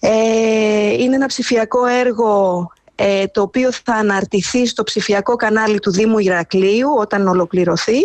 Ε, 0.00 0.92
είναι 0.92 1.14
ένα 1.14 1.26
ψηφιακό 1.26 1.86
έργο 1.86 2.66
ε, 2.94 3.26
το 3.26 3.42
οποίο 3.42 3.72
θα 3.72 3.94
αναρτηθεί 3.94 4.66
στο 4.66 4.82
ψηφιακό 4.82 5.36
κανάλι 5.36 5.78
του 5.78 5.90
Δήμου 5.90 6.18
Ηρακλείου 6.18 6.94
όταν 6.98 7.28
ολοκληρωθεί 7.28 7.98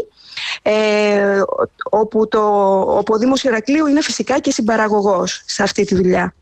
ε, 0.62 1.42
όπου, 1.90 2.28
το, 2.28 2.40
όπου 2.80 3.14
ο 3.14 3.18
Δήμος 3.18 3.44
Ηρακλείου 3.44 3.88
είναι 3.88 4.02
φυσικά 4.02 4.40
και 4.40 4.52
συμπαραγωγός 4.52 5.42
σε 5.46 5.64
αυτή 5.64 5.86
τη 5.86 5.96
δουλειά. 5.96 6.34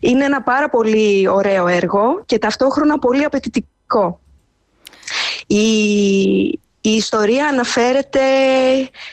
Είναι 0.00 0.24
ένα 0.24 0.42
πάρα 0.42 0.68
πολύ 0.70 1.28
ωραίο 1.28 1.66
έργο 1.66 2.22
και 2.26 2.38
ταυτόχρονα 2.38 2.98
πολύ 2.98 3.24
απαιτητικό. 3.24 4.20
Η, 5.46 6.60
η 6.86 6.90
ιστορία 6.90 7.46
αναφέρεται 7.46 8.20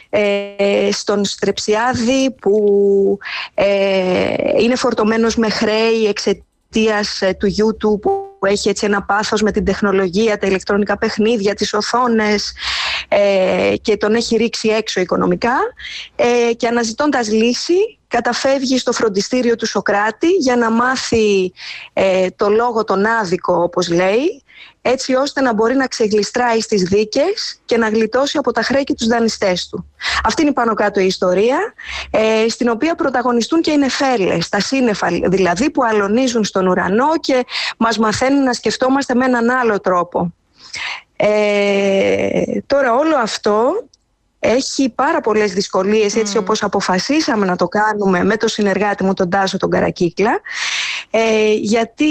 ε, 0.10 0.92
στον 0.92 1.26
Στρεψιάδη 1.26 2.32
που 2.32 3.18
ε, 3.54 4.34
είναι 4.62 4.76
φορτωμένος 4.76 5.36
με 5.36 5.50
χρέη 5.50 6.06
εξαιτίας 6.08 7.22
του 7.38 7.46
γιού 7.48 7.78
του 7.78 8.00
που 8.02 8.32
που 8.42 8.48
έχει 8.48 8.70
έτσι 8.70 8.86
ένα 8.86 9.04
πάθος 9.04 9.42
με 9.42 9.52
την 9.52 9.66
τεχνολογία, 9.66 10.38
τα 10.38 10.48
ηλεκτρονικά 10.48 10.98
παιχνίδια, 10.98 11.54
τις 11.54 11.74
οθόνες 11.74 12.54
ε, 13.08 13.74
και 13.82 13.98
τον 13.98 14.16
έχει 14.16 14.36
ρίξει 14.36 14.70
έξω 14.70 15.00
οικονομικά 15.00 15.58
ε, 16.16 16.54
και 16.54 16.68
αναζητώντας 16.68 17.32
λύση 17.32 18.00
καταφεύγει 18.08 18.78
στο 18.78 18.92
φροντιστήριο 18.92 19.56
του 19.56 19.66
Σοκράτη 19.66 20.28
για 20.28 20.56
να 20.56 20.72
μάθει 20.72 21.54
ε, 21.94 22.28
το 22.36 22.50
λόγο 22.50 22.84
τον 22.84 23.06
άδικο 23.06 23.64
όπως 23.64 23.90
λέει 23.90 24.44
έτσι 24.82 25.14
ώστε 25.14 25.42
να 25.42 25.54
μπορεί 25.54 25.76
να 25.76 25.88
ξεγλιστράει 25.88 26.62
στις 26.62 26.82
δίκες 26.82 27.62
και 27.66 27.78
να 27.78 27.90
γλιτώσει 27.90 28.38
από 28.38 28.52
τα 28.52 28.62
χρέη 28.62 28.84
και 28.84 28.94
τους 28.94 29.08
δανειστές 29.08 29.70
του. 29.70 29.86
Αυτή 30.24 30.42
είναι 30.42 30.54
πάνω 30.54 30.74
κάτω 30.74 31.00
η 31.00 31.06
ιστορία, 31.06 31.74
ε, 32.12 32.46
στην 32.50 32.70
οποία 32.70 32.96
πρωταγωνιστούν 32.96 33.62
και 33.62 33.72
οι 33.72 33.78
νεφέλες, 33.78 34.50
τα 34.50 34.60
σύννεφα 34.60 35.08
δηλαδή 35.24 35.70
που 35.70 35.84
αλωνίζουν 35.84 36.44
στον 36.44 36.68
ουρανό 36.68 37.18
και 37.20 37.46
μας 37.78 37.98
μαθαίνουν 37.98 38.44
να 38.44 38.54
σκεφτόμαστε 38.54 39.16
με 39.16 39.26
έναν 39.26 39.50
άλλο 39.50 39.80
τρόπο. 39.80 40.34
Ε, 41.24 42.42
τώρα 42.68 42.94
όλο 42.96 43.16
αυτό 43.16 43.88
έχει 44.40 44.90
πάρα 44.90 45.22
πολλές 45.22 45.54
δυσκολίες 45.54 46.16
έτσι 46.16 46.38
όπως 46.38 46.64
αποφασίσαμε 46.64 47.46
να 47.46 47.56
το 47.56 47.68
κάνουμε 47.68 48.24
με 48.24 48.38
το 48.38 48.48
συνεργάτη 48.48 49.04
μου 49.04 49.14
τον 49.14 49.30
Τάσο 49.30 49.58
τον 49.58 49.70
Καρακύκλα 49.70 50.42
ε, 51.10 51.54
γιατί 51.54 52.06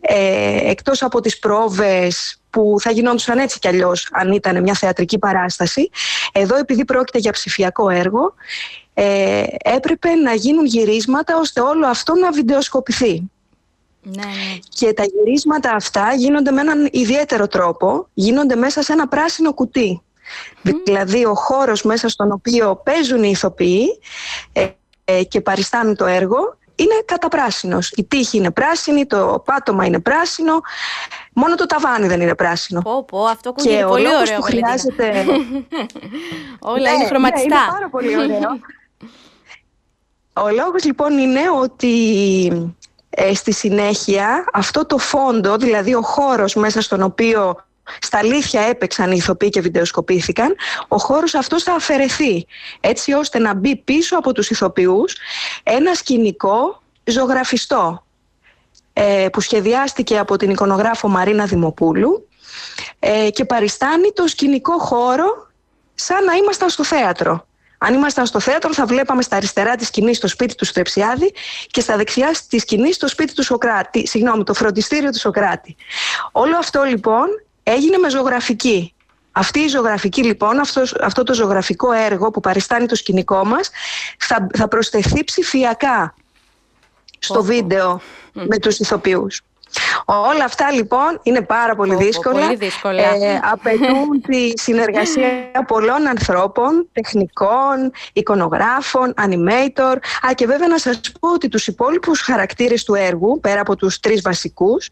ε, 0.00 0.70
εκτός 0.70 1.02
από 1.02 1.20
τις 1.20 1.38
πρόβες 1.38 2.40
που 2.50 2.76
θα 2.80 2.90
γινόντουσαν 2.90 3.38
έτσι 3.38 3.58
κι 3.58 3.68
αλλιώς 3.68 4.08
αν 4.12 4.32
ήταν 4.32 4.62
μια 4.62 4.74
θεατρική 4.74 5.18
παράσταση 5.18 5.90
εδώ 6.32 6.56
επειδή 6.56 6.84
πρόκειται 6.84 7.18
για 7.18 7.32
ψηφιακό 7.32 7.88
έργο 7.88 8.34
ε, 8.94 9.44
έπρεπε 9.64 10.14
να 10.14 10.34
γίνουν 10.34 10.64
γυρίσματα 10.64 11.36
ώστε 11.36 11.60
όλο 11.60 11.86
αυτό 11.86 12.14
να 12.14 12.30
βιντεοσκοπηθεί. 12.30 13.30
Ναι, 14.02 14.22
ναι. 14.24 14.58
Και 14.68 14.92
τα 14.92 15.04
γυρίσματα 15.04 15.70
αυτά 15.70 16.14
γίνονται 16.14 16.50
με 16.50 16.60
έναν 16.60 16.88
ιδιαίτερο 16.92 17.48
τρόπο, 17.48 18.08
γίνονται 18.14 18.56
μέσα 18.56 18.82
σε 18.82 18.92
ένα 18.92 19.08
πράσινο 19.08 19.52
κουτί. 19.52 20.02
Δηλαδή 20.84 21.24
ο 21.24 21.34
χώρος 21.34 21.82
μέσα 21.82 22.08
στον 22.08 22.32
οποίο 22.32 22.80
παίζουν 22.84 23.22
οι 23.22 23.30
ηθοποιοί 23.32 24.00
ε, 24.52 24.68
ε, 25.04 25.24
και 25.24 25.40
παριστάνουν 25.40 25.96
το 25.96 26.04
έργο 26.04 26.56
είναι 26.74 27.02
καταπράσινος. 27.04 27.90
Η 27.90 28.04
τύχη 28.04 28.36
είναι 28.36 28.50
πράσινη, 28.50 29.06
το 29.06 29.42
πάτωμα 29.44 29.84
είναι 29.84 30.00
πράσινο, 30.00 30.60
μόνο 31.32 31.54
το 31.54 31.66
ταβάνι 31.66 32.06
δεν 32.06 32.20
είναι 32.20 32.34
πράσινο. 32.34 32.80
Πω, 32.80 33.04
πω, 33.04 33.24
αυτό 33.24 33.48
ακούγεται 33.48 33.84
πολύ 33.84 34.06
ωραίο. 34.06 34.36
Που 34.36 34.42
χρειάζεται... 34.42 35.24
Όλα 36.74 36.92
είναι 36.92 37.06
χρωματιστά. 37.06 37.48
Ναι, 37.48 37.54
είναι 37.54 37.72
πάρα 37.72 37.88
πολύ 37.88 38.16
ωραίο. 38.16 38.58
Ο 40.34 40.50
λόγος 40.50 40.84
λοιπόν 40.84 41.18
είναι 41.18 41.40
ότι 41.60 42.74
ε, 43.14 43.34
στη 43.34 43.52
συνέχεια 43.52 44.44
αυτό 44.52 44.86
το 44.86 44.98
φόντο, 44.98 45.56
δηλαδή 45.56 45.94
ο 45.94 46.02
χώρος 46.02 46.54
μέσα 46.54 46.80
στον 46.80 47.02
οποίο 47.02 47.64
στα 48.00 48.18
αλήθεια 48.18 48.60
έπαιξαν 48.60 49.10
οι 49.10 49.16
ηθοποιοί 49.18 49.48
και 49.48 49.60
βιντεοσκοπήθηκαν, 49.60 50.54
ο 50.88 50.98
χώρος 50.98 51.34
αυτός 51.34 51.62
θα 51.62 51.74
αφαιρεθεί 51.74 52.46
έτσι 52.80 53.12
ώστε 53.12 53.38
να 53.38 53.54
μπει 53.54 53.76
πίσω 53.76 54.16
από 54.16 54.32
τους 54.32 54.50
ηθοποιούς 54.50 55.16
ένα 55.62 55.94
σκηνικό 55.94 56.82
ζωγραφιστό 57.04 58.04
ε, 58.92 59.28
που 59.32 59.40
σχεδιάστηκε 59.40 60.18
από 60.18 60.36
την 60.36 60.50
εικονογράφο 60.50 61.08
Μαρίνα 61.08 61.44
Δημοπούλου 61.44 62.28
ε, 62.98 63.30
και 63.30 63.44
παριστάνει 63.44 64.12
το 64.12 64.26
σκηνικό 64.26 64.78
χώρο 64.78 65.50
σαν 65.94 66.24
να 66.24 66.32
ήμασταν 66.32 66.68
στο 66.68 66.84
θέατρο. 66.84 67.46
Αν 67.84 67.94
ήμασταν 67.94 68.26
στο 68.26 68.40
θέατρο 68.40 68.74
θα 68.74 68.86
βλέπαμε 68.86 69.22
στα 69.22 69.36
αριστερά 69.36 69.76
της 69.76 69.86
σκηνής 69.86 70.16
στο 70.16 70.28
σπίτι 70.28 70.54
του 70.54 70.64
Στρεψιάδη 70.64 71.32
και 71.66 71.80
στα 71.80 71.96
δεξιά 71.96 72.34
τη 72.48 72.58
σκηνή 72.58 72.92
στο 72.92 73.08
σπίτι 73.08 73.34
του 73.34 73.44
Σοκράτη, 73.44 74.06
συγγνώμη, 74.06 74.44
το 74.44 74.54
φροντιστήριο 74.54 75.10
του 75.10 75.18
Σοκράτη. 75.18 75.76
Όλο 76.32 76.56
αυτό 76.56 76.82
λοιπόν 76.82 77.26
έγινε 77.62 77.98
με 77.98 78.10
ζωγραφική. 78.10 78.94
Αυτή 79.32 79.58
η 79.58 79.68
ζωγραφική 79.68 80.24
λοιπόν, 80.24 80.58
αυτός, 80.58 80.94
αυτό 81.00 81.22
το 81.22 81.34
ζωγραφικό 81.34 81.92
έργο 81.92 82.30
που 82.30 82.40
παριστάνει 82.40 82.86
το 82.86 82.94
σκηνικό 82.94 83.44
μας 83.44 83.70
θα, 84.18 84.46
θα 84.54 84.68
προσθεθεί 84.68 85.24
ψηφιακά 85.24 86.14
στο 87.18 87.42
βίντεο 87.42 88.00
με 88.32 88.58
τους 88.58 88.78
ηθοποιούς. 88.78 89.42
Όλα 90.04 90.44
αυτά 90.44 90.70
λοιπόν 90.70 91.20
είναι 91.22 91.40
πάρα 91.40 91.74
πολύ 91.74 91.94
δύσκολα. 91.94 92.40
Πολύ 92.40 92.56
δύσκολα. 92.56 93.02
Ε, 93.02 93.40
απαιτούν 93.52 94.20
τη 94.26 94.52
συνεργασία 94.54 95.64
πολλών 95.66 96.06
ανθρώπων, 96.06 96.88
τεχνικών, 96.92 97.92
εικονογράφων, 98.12 99.14
animator. 99.16 99.96
Α, 100.28 100.34
και 100.34 100.46
βέβαια 100.46 100.68
να 100.68 100.78
σας 100.78 101.00
πω 101.20 101.32
ότι 101.32 101.48
τους 101.48 101.66
υπόλοιπους 101.66 102.20
χαρακτήρες 102.20 102.84
του 102.84 102.94
έργου, 102.94 103.40
πέρα 103.40 103.60
από 103.60 103.76
τους 103.76 104.00
τρεις 104.00 104.22
βασικούς, 104.22 104.88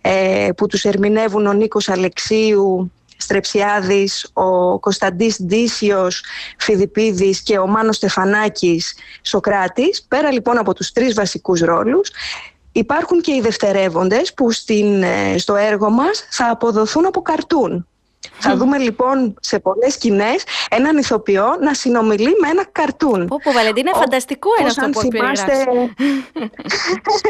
ε, 0.00 0.48
που 0.56 0.66
τους 0.66 0.84
ερμηνεύουν 0.84 1.46
ο 1.46 1.52
Νίκος 1.52 1.88
Αλεξίου, 1.88 2.92
Στρεψιάδης, 3.16 4.30
ο 4.32 4.78
Κωνσταντής 4.78 5.42
Ντίσιος 5.42 6.24
Φιδιπίδης 6.58 7.42
και 7.42 7.58
ο 7.58 7.66
Μάνος 7.66 7.96
Στεφανάκης 7.96 8.94
Σοκράτης, 9.22 10.02
πέρα 10.08 10.32
λοιπόν 10.32 10.58
από 10.58 10.74
τους 10.74 10.92
τρεις 10.92 11.14
βασικούς 11.14 11.60
ρόλους, 11.60 12.10
Υπάρχουν 12.76 13.20
και 13.20 13.32
οι 13.34 13.40
δευτερεύοντες 13.40 14.34
που 14.34 14.50
στην, 14.52 15.02
ε, 15.02 15.38
στο 15.38 15.54
έργο 15.56 15.90
μας 15.90 16.26
θα 16.30 16.50
αποδοθούν 16.50 17.06
από 17.06 17.22
καρτούν. 17.22 17.88
Θα 18.38 18.56
δούμε 18.56 18.78
λοιπόν 18.78 19.34
σε 19.40 19.58
πολλές 19.58 19.92
σκηνές 19.92 20.44
έναν 20.70 20.96
ηθοποιό 20.98 21.56
να 21.60 21.74
συνομιλεί 21.74 22.30
με 22.40 22.48
ένα 22.48 22.64
καρτούν. 22.72 23.26
Πω, 23.26 23.36
πω, 23.42 23.52
Βαλεντίνα, 23.52 23.90
Ο- 23.94 23.98
φανταστικό 23.98 24.48
είναι 24.60 24.68
όπως 24.70 24.78
αυτό 24.78 24.84
αν 24.84 24.90
που 24.90 25.00
θυμάστε- 25.00 25.64
περιγράφεις. 25.64 25.92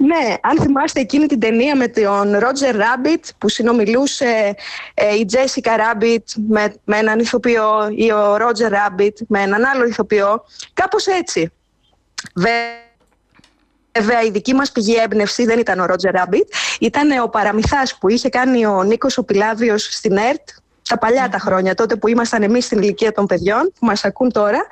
Ναι, 0.00 0.34
αν 0.42 0.58
θυμάστε 0.60 1.00
εκείνη 1.00 1.26
την 1.26 1.40
ταινία 1.40 1.76
με 1.76 1.88
τον 1.88 2.38
Ρότζερ 2.38 2.76
Ράμπιτ 2.76 3.24
που 3.38 3.48
συνομιλούσε 3.48 4.54
ε, 4.94 5.14
η 5.14 5.24
Τζέσικα 5.24 5.76
Ράμπιτ 5.76 6.28
με, 6.48 6.74
με 6.84 6.96
έναν 6.96 7.18
ηθοποιό 7.18 7.88
ή 7.96 8.12
ο 8.12 8.36
Ρότζερ 8.36 8.70
Ράμπιτ 8.70 9.18
με 9.28 9.40
έναν 9.42 9.64
άλλο 9.64 9.84
ηθοποιό. 9.86 10.44
Κάπως 10.74 11.06
έτσι. 11.06 11.52
Βε- 12.34 12.86
Βέβαια, 13.98 14.22
η 14.22 14.30
δική 14.30 14.54
μας 14.54 14.72
πηγή 14.72 14.94
έμπνευση 14.94 15.44
δεν 15.44 15.58
ήταν 15.58 15.80
ο 15.80 15.86
Ρότζερ 15.86 16.12
Ράμπιτ, 16.12 16.52
ήταν 16.80 17.22
ο 17.22 17.28
παραμυθάς 17.28 17.98
που 17.98 18.08
είχε 18.08 18.28
κάνει 18.28 18.66
ο 18.66 18.82
Νίκος 18.82 19.18
ο 19.18 19.24
Πιλάβιος 19.24 19.88
στην 19.90 20.16
ΕΡΤ 20.16 20.48
τα 20.88 20.98
παλιά 20.98 21.28
τα 21.28 21.38
χρόνια, 21.38 21.74
τότε 21.74 21.96
που 21.96 22.08
ήμασταν 22.08 22.42
εμείς 22.42 22.64
στην 22.64 22.82
ηλικία 22.82 23.12
των 23.12 23.26
παιδιών, 23.26 23.72
που 23.78 23.86
μας 23.86 24.04
ακούν 24.04 24.32
τώρα, 24.32 24.66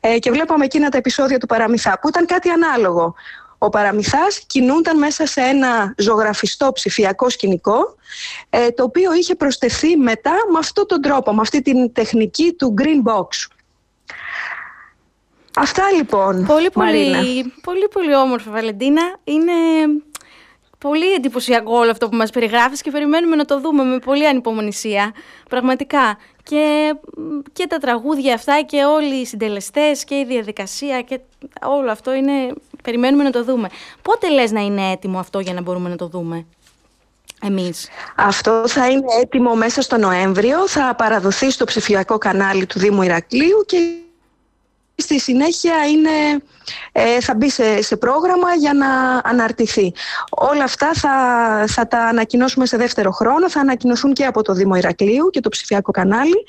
ε, 0.00 0.18
και 0.18 0.30
βλέπαμε 0.30 0.64
εκείνα 0.64 0.88
τα 0.88 0.98
επεισόδια 0.98 1.38
του 1.38 1.46
παραμυθά, 1.46 1.98
που 2.00 2.08
ήταν 2.08 2.26
κάτι 2.26 2.48
ανάλογο. 2.48 3.14
Ο 3.58 3.68
παραμυθάς 3.68 4.38
κινούνταν 4.46 4.98
μέσα 4.98 5.26
σε 5.26 5.40
ένα 5.40 5.94
ζωγραφιστό 5.96 6.72
ψηφιακό 6.72 7.30
σκηνικό, 7.30 7.96
ε, 8.50 8.70
το 8.70 8.82
οποίο 8.82 9.14
είχε 9.14 9.34
προσθεθεί 9.34 9.96
μετά 9.96 10.34
με 10.52 10.58
αυτόν 10.58 10.86
τον 10.86 11.00
τρόπο, 11.00 11.34
με 11.34 11.40
αυτή 11.40 11.62
την 11.62 11.92
τεχνική 11.92 12.52
του 12.52 12.74
green 12.78 13.10
box. 13.10 13.26
Αυτά 15.58 15.82
λοιπόν, 15.96 16.46
Πολύ, 16.46 16.68
Μαρίνα. 16.74 17.18
πολύ, 17.18 17.52
πολύ, 17.62 17.88
πολύ 17.92 18.14
όμορφη, 18.14 18.50
Βαλεντίνα. 18.50 19.02
Είναι 19.24 19.52
πολύ 20.78 21.12
εντυπωσιακό 21.12 21.78
όλο 21.78 21.90
αυτό 21.90 22.08
που 22.08 22.16
μας 22.16 22.30
περιγράφεις 22.30 22.82
και 22.82 22.90
περιμένουμε 22.90 23.36
να 23.36 23.44
το 23.44 23.60
δούμε 23.60 23.84
με 23.84 23.98
πολύ 23.98 24.26
ανυπομονησία. 24.26 25.14
Πραγματικά. 25.48 26.18
Και, 26.42 26.94
και 27.52 27.66
τα 27.66 27.78
τραγούδια 27.78 28.34
αυτά 28.34 28.60
και 28.66 28.84
όλοι 28.84 29.14
οι 29.14 29.26
συντελεστές 29.26 30.04
και 30.04 30.14
η 30.14 30.24
διαδικασία 30.24 31.02
και 31.02 31.20
όλο 31.62 31.90
αυτό 31.90 32.14
είναι... 32.14 32.32
Περιμένουμε 32.82 33.22
να 33.22 33.30
το 33.30 33.44
δούμε. 33.44 33.68
Πότε 34.02 34.30
λες 34.30 34.50
να 34.52 34.60
είναι 34.60 34.90
έτοιμο 34.90 35.18
αυτό 35.18 35.38
για 35.40 35.52
να 35.52 35.62
μπορούμε 35.62 35.88
να 35.88 35.96
το 35.96 36.06
δούμε 36.06 36.46
εμείς; 37.42 37.88
Αυτό 38.16 38.68
θα 38.68 38.88
είναι 38.88 39.06
έτοιμο 39.22 39.54
μέσα 39.54 39.82
στο 39.82 39.96
Νοέμβριο, 39.96 40.68
θα 40.68 40.94
παραδοθεί 40.94 41.50
στο 41.50 41.64
ψηφιακό 41.64 42.18
κανάλι 42.18 42.66
του 42.66 42.78
Δήμου 42.78 43.02
Ηρακλείου 43.02 43.64
και 43.66 43.76
στη 44.96 45.20
συνέχεια 45.20 45.74
είναι, 45.86 46.42
ε, 46.92 47.20
θα 47.20 47.34
μπει 47.34 47.50
σε, 47.50 47.82
σε 47.82 47.96
πρόγραμμα 47.96 48.54
για 48.54 48.72
να 48.72 49.20
αναρτηθεί. 49.24 49.92
Όλα 50.30 50.64
αυτά 50.64 50.90
θα, 50.94 51.10
θα 51.68 51.88
τα 51.88 51.98
ανακοινώσουμε 51.98 52.66
σε 52.66 52.76
δεύτερο 52.76 53.10
χρόνο, 53.10 53.50
θα 53.50 53.60
ανακοινωθούν 53.60 54.12
και 54.12 54.24
από 54.24 54.42
το 54.42 54.52
Δήμο 54.52 54.74
Ηρακλείου 54.74 55.30
και 55.30 55.40
το 55.40 55.48
ψηφιακό 55.48 55.90
κανάλι. 55.90 56.44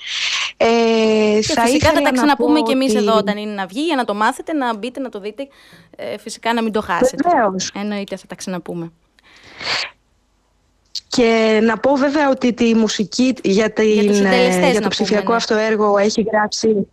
Ε, 0.57 0.65
Και 0.65 1.41
φυσικά 1.41 1.61
θα 1.61 1.69
ήθελα 1.69 1.93
τα 1.93 2.01
να 2.01 2.11
ξαναπούμε 2.11 2.59
πω 2.59 2.65
και 2.65 2.71
εμείς 2.73 2.89
ότι- 2.89 2.97
εδώ 2.97 3.17
όταν 3.17 3.37
είναι 3.37 3.53
να 3.53 3.65
βγει 3.65 3.81
για 3.81 3.95
να 3.95 4.05
το 4.05 4.13
μάθετε, 4.13 4.53
να 4.53 4.75
μπείτε, 4.77 4.99
να 4.99 5.09
το 5.09 5.19
δείτε. 5.19 5.47
Ε, 5.95 6.17
φυσικά 6.17 6.53
να 6.53 6.63
μην 6.63 6.71
το 6.71 6.81
χάσετε. 6.81 7.29
Βεβαίως. 7.29 7.71
Εννοείται 7.75 8.15
θα 8.15 8.27
τα 8.27 8.35
ξαναπούμε. 8.35 8.91
Και 11.07 11.59
να 11.63 11.77
πω 11.77 11.95
βέβαια 11.95 12.29
ότι 12.29 12.53
τη 12.53 12.75
μουσική 12.75 13.33
για, 13.43 13.71
την, 13.71 14.07
τους 14.07 14.15
συντελεστές 14.15 14.55
ε, 14.55 14.59
να 14.59 14.65
για 14.65 14.73
το 14.73 14.79
πούμε, 14.79 14.87
ψηφιακό 14.89 15.29
ναι. 15.31 15.35
αυτό 15.35 15.55
έργο 15.55 15.97
έχει 15.97 16.21
γράψει... 16.31 16.87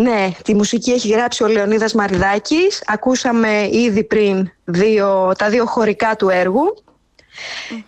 Ναι, 0.00 0.30
τη 0.44 0.54
μουσική 0.54 0.90
έχει 0.90 1.08
γράψει 1.08 1.42
ο 1.42 1.46
Λεωνίδας 1.46 1.92
Μαριδάκης. 1.92 2.82
Ακούσαμε 2.86 3.68
ήδη 3.72 4.04
πριν 4.04 4.50
δύο, 4.64 5.32
τα 5.38 5.48
δύο 5.48 5.66
χωρικά 5.66 6.16
του 6.16 6.28
έργου. 6.28 6.84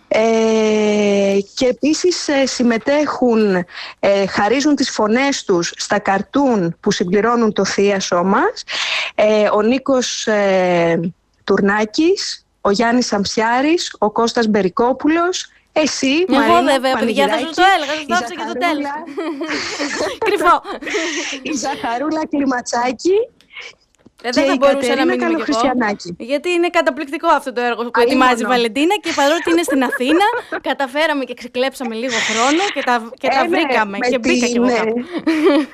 Ε, 0.07 1.37
και 1.55 1.65
επίσης 1.65 2.27
ε, 2.27 2.45
συμμετέχουν, 2.45 3.65
ε, 3.99 4.27
χαρίζουν 4.27 4.75
τις 4.75 4.89
φωνές 4.89 5.43
τους 5.43 5.73
στα 5.75 5.99
καρτούν 5.99 6.75
που 6.79 6.91
συμπληρώνουν 6.91 7.53
το 7.53 7.65
θίασό 7.65 8.23
μας 8.23 8.63
ε, 9.15 9.49
ο 9.53 9.61
Νίκος 9.61 10.27
ε, 10.27 10.99
Τουρνάκης, 11.43 12.45
ο 12.61 12.71
Γιάννης 12.71 13.05
Σαμψιάρης, 13.05 13.95
ο 13.99 14.11
Κώστας 14.11 14.47
Μπερικόπουλος, 14.47 15.47
εσύ, 15.73 16.25
Εγώ 16.29 16.37
Μαρίνα 16.39 16.61
βέβαια, 16.71 16.95
παιδιά, 16.97 17.27
θα 17.27 17.37
σας 17.39 17.55
το 17.55 17.61
Πανηγυράκη, 17.61 17.61
έλεγα, 17.75 17.93
θα 17.93 17.97
σας 17.97 18.03
η 18.03 18.05
το 18.07 18.13
άφησα 18.15 18.33
για 18.33 18.45
το 18.51 18.53
τέλος. 18.65 18.83
Ζαχαρούλα- 18.83 20.17
Κρυφό. 20.25 20.55
η 21.41 21.51
Ζαχαρούλα 21.63 22.21
Κλιματσάκη 22.31 23.17
Ε, 24.25 24.29
και 24.29 24.39
δεν 24.39 24.45
θα 24.49 24.53
η 24.53 24.57
μπορούσα 24.57 24.75
να 24.75 24.81
Κατερίνα 24.81 25.05
μείνω 25.05 25.17
κι 25.17 25.23
εγώ. 25.23 25.31
Καλοχριστιανάκη. 25.31 26.09
Γιατί 26.31 26.49
είναι 26.57 26.69
καταπληκτικό 26.77 27.27
αυτό 27.39 27.49
το 27.57 27.61
έργο 27.69 27.81
που 27.83 27.91
Αλίμονο. 27.93 28.09
ετοιμάζει 28.09 28.41
η 28.43 28.45
Βαλεντίνα 28.53 28.95
και 29.03 29.11
παρότι 29.19 29.47
είναι 29.51 29.63
στην 29.69 29.81
Αθήνα, 29.89 30.25
καταφέραμε 30.69 31.23
και 31.29 31.33
ξεκλέψαμε 31.41 31.93
λίγο 32.03 32.17
χρόνο 32.29 32.63
και 32.75 32.81
τα, 32.89 32.95
και 33.21 33.27
τα 33.27 33.39
Ε, 33.39 33.41
ναι, 33.41 33.47
βρήκαμε. 33.53 33.97
με 34.01 34.07
και 34.11 34.17
μπήκα 34.23 34.45
κι 34.47 34.57
εγώ 34.57 34.65
την, 34.67 34.75
κάπου. 34.75 34.99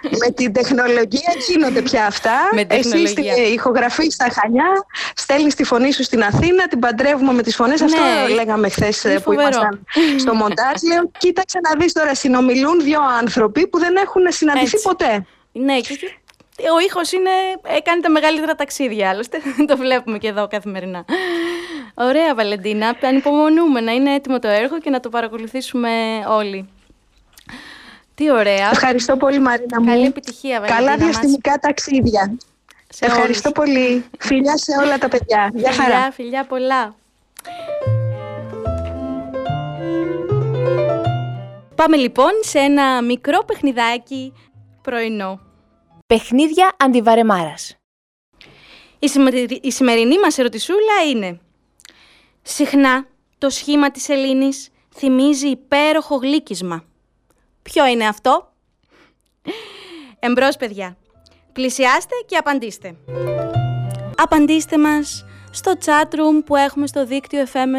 ε, 0.06 0.18
Με 0.22 0.28
την 0.40 0.50
τεχνολογία 0.58 1.32
γίνονται 1.48 1.82
πια 1.82 2.04
αυτά. 2.06 2.36
Με 2.58 2.62
Εσύ 2.70 2.90
τεχνολογία. 2.90 3.34
στη- 3.34 3.42
ηχογραφείς 3.58 4.14
στα 4.14 4.28
Χανιά, 4.38 4.70
στέλνεις 5.24 5.56
τη 5.56 5.64
φωνή 5.72 5.92
σου 5.94 6.04
στην 6.04 6.22
Αθήνα, 6.24 6.68
την 6.68 6.80
παντρεύουμε 6.80 7.34
με 7.34 7.42
τις 7.42 7.56
φωνές. 7.56 7.82
Αυτό 7.82 8.02
Ναι, 8.02 8.34
λέγαμε 8.34 8.70
χθες 8.70 9.04
είναι 9.04 9.14
που 9.16 9.22
φοβερό. 9.22 9.42
ήμασταν 9.42 9.86
στο 10.24 10.34
μοντάζ. 10.42 10.78
Λέω, 10.90 11.12
κοίταξε 11.18 11.60
να 11.70 11.80
δεις 11.80 11.94
τώρα, 11.94 12.16
συνομιλούν 12.16 12.82
δύο 12.84 13.00
άνθρωποι 13.22 13.68
που 13.68 13.80
δεν 13.80 13.96
έχουν 13.96 14.22
συναντηθεί 14.30 14.64
Έτσι. 14.76 14.82
ποτέ. 14.88 15.26
Ναι, 15.52 15.80
και 15.80 15.94
και 15.94 16.12
ο 16.76 16.80
ήχος 16.80 17.12
είναι, 17.12 17.30
έκανε 17.78 18.02
τα 18.02 18.10
μεγαλύτερα 18.10 18.56
ταξίδια, 18.56 19.10
άλλωστε. 19.10 19.38
το 19.68 19.78
βλέπουμε 19.78 20.18
και 20.18 20.28
εδώ 20.28 20.48
καθημερινά. 20.48 21.06
Ωραία, 21.94 22.36
Βαλεντίνα. 22.36 22.96
Ανυπομονούμε 23.02 23.82
να 23.82 23.92
είναι 23.92 24.14
έτοιμο 24.14 24.40
το 24.40 24.48
έργο 24.48 24.80
και 24.80 24.90
να 24.90 25.00
το 25.00 25.10
παρακολουθήσουμε 25.10 25.90
όλοι. 26.28 26.70
Τι 28.16 28.32
ωραία. 28.32 28.70
Ευχαριστώ 28.72 29.18
πολύ 29.18 29.40
Μαρίνα 29.40 29.82
μου. 29.82 29.88
Καλή 29.88 30.06
επιτυχία, 30.06 30.60
Βαλεντίνα 30.60 30.80
Καλά 30.80 30.92
μας. 30.92 31.06
διαστημικά 31.06 31.58
ταξίδια. 31.60 32.38
Σε 32.90 33.06
Ευχαριστώ 33.06 33.52
όλους. 33.56 33.72
πολύ. 33.72 34.06
Φιλιά 34.20 34.58
σε 34.58 34.72
όλα 34.84 34.98
τα 34.98 35.08
παιδιά. 35.08 35.52
Γεια 35.54 35.72
χαρά. 35.72 35.90
Φιλιά, 35.96 36.12
φιλιά 36.12 36.44
πολλά. 36.44 36.96
Πάμε 41.76 41.96
λοιπόν 41.98 42.32
σε 42.42 42.60
ένα 42.60 43.02
μικρό 43.02 43.44
παιχνιδάκι 43.46 44.34
πρωινό. 44.82 45.40
Παιχνίδια 46.14 46.76
αντιβαρεμάρας. 46.78 47.78
Η, 49.00 49.08
σημερι- 49.10 49.66
η 49.66 49.72
σημερινή 49.72 50.20
μας 50.20 50.38
ερωτησούλα 50.38 51.04
είναι 51.10 51.40
Συχνά 52.42 53.08
το 53.38 53.50
σχήμα 53.50 53.92
της 53.92 54.10
Ελλήνης 54.10 54.70
θυμίζει 54.96 55.48
υπέροχο 55.48 56.16
γλύκισμα. 56.16 56.84
Ποιο 57.62 57.86
είναι 57.86 58.08
αυτό; 58.08 58.54
Εμπρός 60.20 60.58
παιδιά. 60.58 60.98
Πλησιάστε 61.54 62.16
και 62.26 62.38
απαντήστε. 62.38 62.96
Απαντήστε 64.18 64.78
μας 64.78 65.26
στο 65.52 65.74
chat 65.86 66.14
room 66.16 66.44
που 66.46 66.56
έχουμε 66.56 66.88
στο 66.88 67.06
δίκτυο 67.06 67.46
FM 67.54 67.76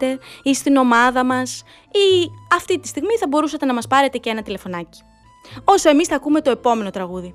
91,5 0.00 0.18
ή 0.42 0.54
στην 0.54 0.76
ομάδα 0.76 1.24
μας 1.24 1.62
ή 1.90 2.30
αυτή 2.54 2.78
τη 2.80 2.88
στιγμή 2.88 3.16
θα 3.16 3.26
μπορούσατε 3.28 3.66
να 3.66 3.74
μας 3.74 3.86
πάρετε 3.86 4.18
και 4.18 4.30
ένα 4.30 4.42
τηλεφωνάκι. 4.42 5.00
Όσο 5.64 5.88
εμείς 5.88 6.06
θα 6.08 6.16
ακούμε 6.16 6.40
το 6.40 6.50
επόμενο 6.50 6.90
τραγούδι. 6.90 7.34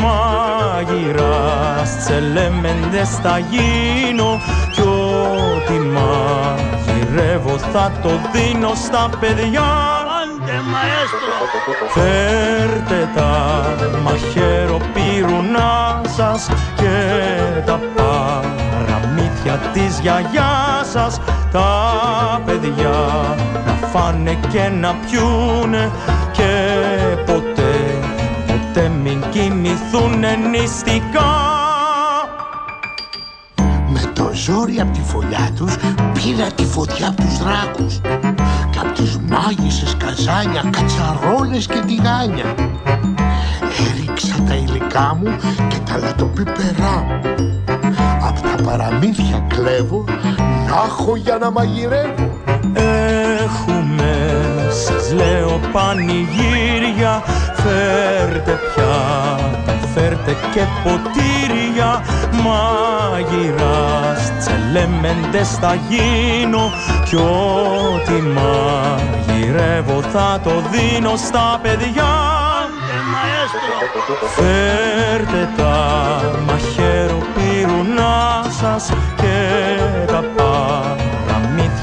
μάγειρας. 0.00 1.96
Τσελέμεντες 2.04 3.10
θα 3.22 3.38
γίνω 3.38 4.40
κι 4.70 4.80
ό,τι 4.80 5.78
μαγειρεύω 5.78 7.58
θα 7.58 7.92
το 8.02 8.10
δίνω 8.32 8.72
στα 8.74 9.08
παιδιά. 9.20 9.62
Φέρτε 11.88 13.10
τα 13.14 13.74
μαχαίρο 14.02 14.80
πυρουνά 14.92 16.00
σας 16.16 16.48
και 16.74 17.22
τα 17.66 17.80
παραμύθια 17.96 19.54
της 19.72 19.98
γιαγιάς 20.00 20.90
σας. 20.90 21.20
Τα 21.52 22.42
παιδιά 22.46 22.98
να 23.66 23.86
φάνε 23.86 24.38
και 24.52 24.68
να 24.80 24.94
πιούνε 24.94 25.90
μην 29.54 29.62
κοιμηθούνε 29.62 30.36
νηστικά. 30.50 31.32
Με 33.88 34.12
το 34.12 34.30
ζόρι 34.32 34.80
από 34.80 34.92
τη 34.92 35.00
φωλιά 35.00 35.50
τους 35.56 35.76
πήρα 36.12 36.46
τη 36.54 36.64
φωτιά 36.64 37.08
από 37.08 37.22
τους 37.22 37.38
δράκους. 37.38 38.00
Και 38.70 38.78
απ' 38.78 38.94
τις 38.94 39.18
μάγισσες 39.18 39.96
καζάνια, 39.96 40.62
κατσαρόλες 40.70 41.66
και 41.66 41.80
τηγάνια. 41.86 42.54
Έριξα 43.90 44.42
τα 44.48 44.54
υλικά 44.54 45.18
μου 45.20 45.36
και 45.68 45.76
τα 45.90 45.98
λατοπίπερά 45.98 47.04
μου 47.06 47.20
Απ' 48.28 48.40
τα 48.40 48.62
παραμύθια 48.62 49.46
κλέβω 49.48 50.04
να 50.66 50.82
έχω 50.86 51.16
για 51.16 51.38
να 51.40 51.50
μαγειρεύω. 51.50 52.38
Έχουμε, 52.72 54.19
σας 54.70 55.12
λέω 55.12 55.60
πανηγύρια 55.72 57.22
Φέρτε 57.54 58.58
πιάτα, 58.74 59.88
φέρτε 59.94 60.36
και 60.52 60.62
ποτήρια 60.82 62.02
Μάγειρας, 62.44 64.32
τσελέμεντες 64.38 65.50
θα 65.60 65.74
γίνω 65.88 66.72
Κι 67.04 67.16
ό,τι 67.16 68.12
μαγειρεύω 68.12 70.02
θα 70.02 70.40
το 70.42 70.50
δίνω 70.70 71.16
στα 71.16 71.58
παιδιά. 71.62 72.38
Φέρτε 74.34 75.48
τα 75.56 76.20
μαχαίρο 76.46 77.18
πυρουνά 77.34 78.44
σας 78.60 78.92
και 79.16 79.48
τα 80.06 80.24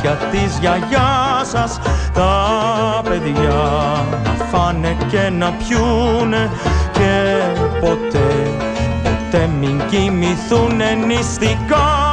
παραμύθια 0.07 0.29
της 0.31 0.57
γιαγιάς 0.59 1.47
σας 1.47 1.79
τα 2.13 3.01
παιδιά 3.03 4.05
να 4.23 4.45
φάνε 4.45 4.97
και 5.09 5.29
να 5.29 5.51
πιούνε 5.51 6.49
και 6.91 7.37
ποτέ, 7.79 8.27
ποτέ 9.03 9.49
μην 9.59 9.87
κοιμηθούνε 9.89 10.93
νηστικά 11.05 12.05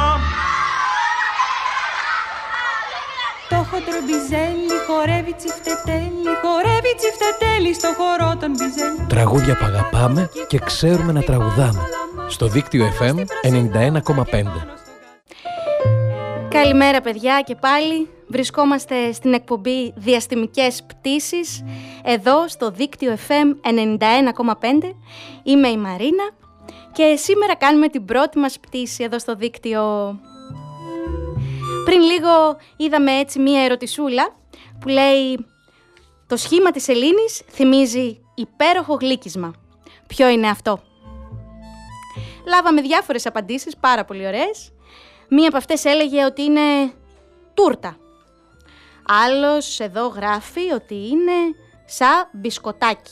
Το 3.49 3.55
χοντρομπιζέλι 3.55 4.69
χορεύει 4.87 5.33
τσιφτετέλι, 5.33 6.31
χορεύει 6.43 6.95
τσιφτετέλι 6.97 7.73
στο 7.73 7.87
χορό 7.97 8.37
των 8.39 8.49
μπιζέλι. 8.51 9.05
Τραγούδια 9.07 9.57
που 9.57 9.65
αγαπάμε 9.65 10.29
και 10.47 10.59
ξέρουμε 10.59 11.11
να 11.11 11.21
τραγουδάμε. 11.21 11.81
Στο 12.27 12.47
δίκτυο 12.47 12.85
FM 12.99 13.15
91,5. 13.43 14.84
Καλημέρα 16.61 17.01
παιδιά 17.01 17.41
και 17.41 17.55
πάλι. 17.55 18.09
Βρισκόμαστε 18.27 19.11
στην 19.11 19.33
εκπομπή 19.33 19.93
Διαστημικές 19.95 20.83
Πτήσεις 20.83 21.63
εδώ 22.03 22.47
στο 22.47 22.71
δίκτυο 22.71 23.17
FM 23.27 23.69
91,5. 23.99 24.95
Είμαι 25.43 25.67
η 25.67 25.77
Μαρίνα 25.77 26.29
και 26.91 27.15
σήμερα 27.15 27.55
κάνουμε 27.55 27.87
την 27.87 28.05
πρώτη 28.05 28.37
μας 28.37 28.59
πτήση 28.59 29.03
εδώ 29.03 29.19
στο 29.19 29.35
δίκτυο. 29.35 30.15
Πριν 31.85 32.01
λίγο 32.01 32.57
είδαμε 32.77 33.11
έτσι 33.11 33.39
μία 33.39 33.63
ερωτησούλα 33.63 34.35
που 34.79 34.87
λέει 34.87 35.45
«Το 36.27 36.37
σχήμα 36.37 36.71
της 36.71 36.87
Ελλήνης 36.87 37.41
θυμίζει 37.49 38.21
υπέροχο 38.35 38.97
γλύκισμα». 39.01 39.53
Ποιο 40.07 40.29
είναι 40.29 40.47
αυτό; 40.47 40.79
Λάβαμε 42.47 42.81
διάφορες 42.81 43.25
απαντήσεις, 43.25 43.77
πάρα 43.77 44.05
πολύ 44.05 44.27
ωραίες. 44.27 44.74
Μία 45.29 45.47
από 45.47 45.57
αυτές 45.57 45.85
έλεγε 45.85 46.25
ότι 46.25 46.41
είναι 46.41 46.93
τούρτα. 47.53 47.97
Άλλος 49.07 49.79
εδώ 49.79 50.07
γράφει 50.07 50.71
ότι 50.71 50.95
είναι 51.07 51.31
σαν 51.85 52.29
μπισκοτάκι. 52.31 53.11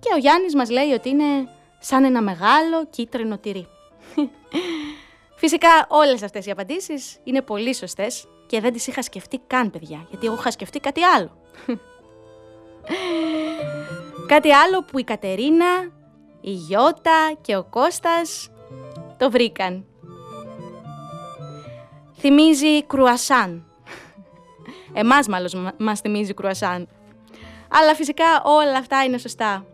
Και 0.00 0.08
ο 0.14 0.16
Γιάννης 0.16 0.54
μας 0.54 0.70
λέει 0.70 0.92
ότι 0.92 1.08
είναι 1.08 1.48
σαν 1.78 2.04
ένα 2.04 2.22
μεγάλο 2.22 2.86
κίτρινο 2.90 3.38
τυρί. 3.38 3.68
Φυσικά 5.40 5.68
όλες 5.88 6.22
αυτές 6.22 6.46
οι 6.46 6.50
απαντήσεις 6.50 7.18
είναι 7.24 7.42
πολύ 7.42 7.74
σωστές 7.74 8.26
και 8.46 8.60
δεν 8.60 8.72
τις 8.72 8.86
είχα 8.86 9.02
σκεφτεί 9.02 9.40
καν 9.46 9.70
παιδιά, 9.70 10.06
γιατί 10.10 10.26
εγώ 10.26 10.34
είχα 10.34 10.50
σκεφτεί 10.50 10.80
κάτι 10.80 11.02
άλλο. 11.02 11.30
κάτι 14.32 14.52
άλλο 14.52 14.84
που 14.84 14.98
η 14.98 15.04
Κατερίνα, 15.04 15.92
η 16.40 16.50
Γιώτα 16.50 17.32
και 17.40 17.56
ο 17.56 17.64
Κώστας 17.64 18.50
το 19.16 19.30
βρήκαν. 19.30 19.84
Θυμίζει 22.18 22.82
κρουασάν. 22.82 23.62
Εμάς 24.92 25.28
μάλλον 25.28 25.72
μας 25.78 26.00
θυμίζει 26.00 26.34
κρουασάν. 26.34 26.88
Αλλά 27.68 27.94
φυσικά 27.94 28.24
όλα 28.44 28.78
αυτά 28.78 29.04
είναι 29.04 29.18
σωστά. 29.18 29.64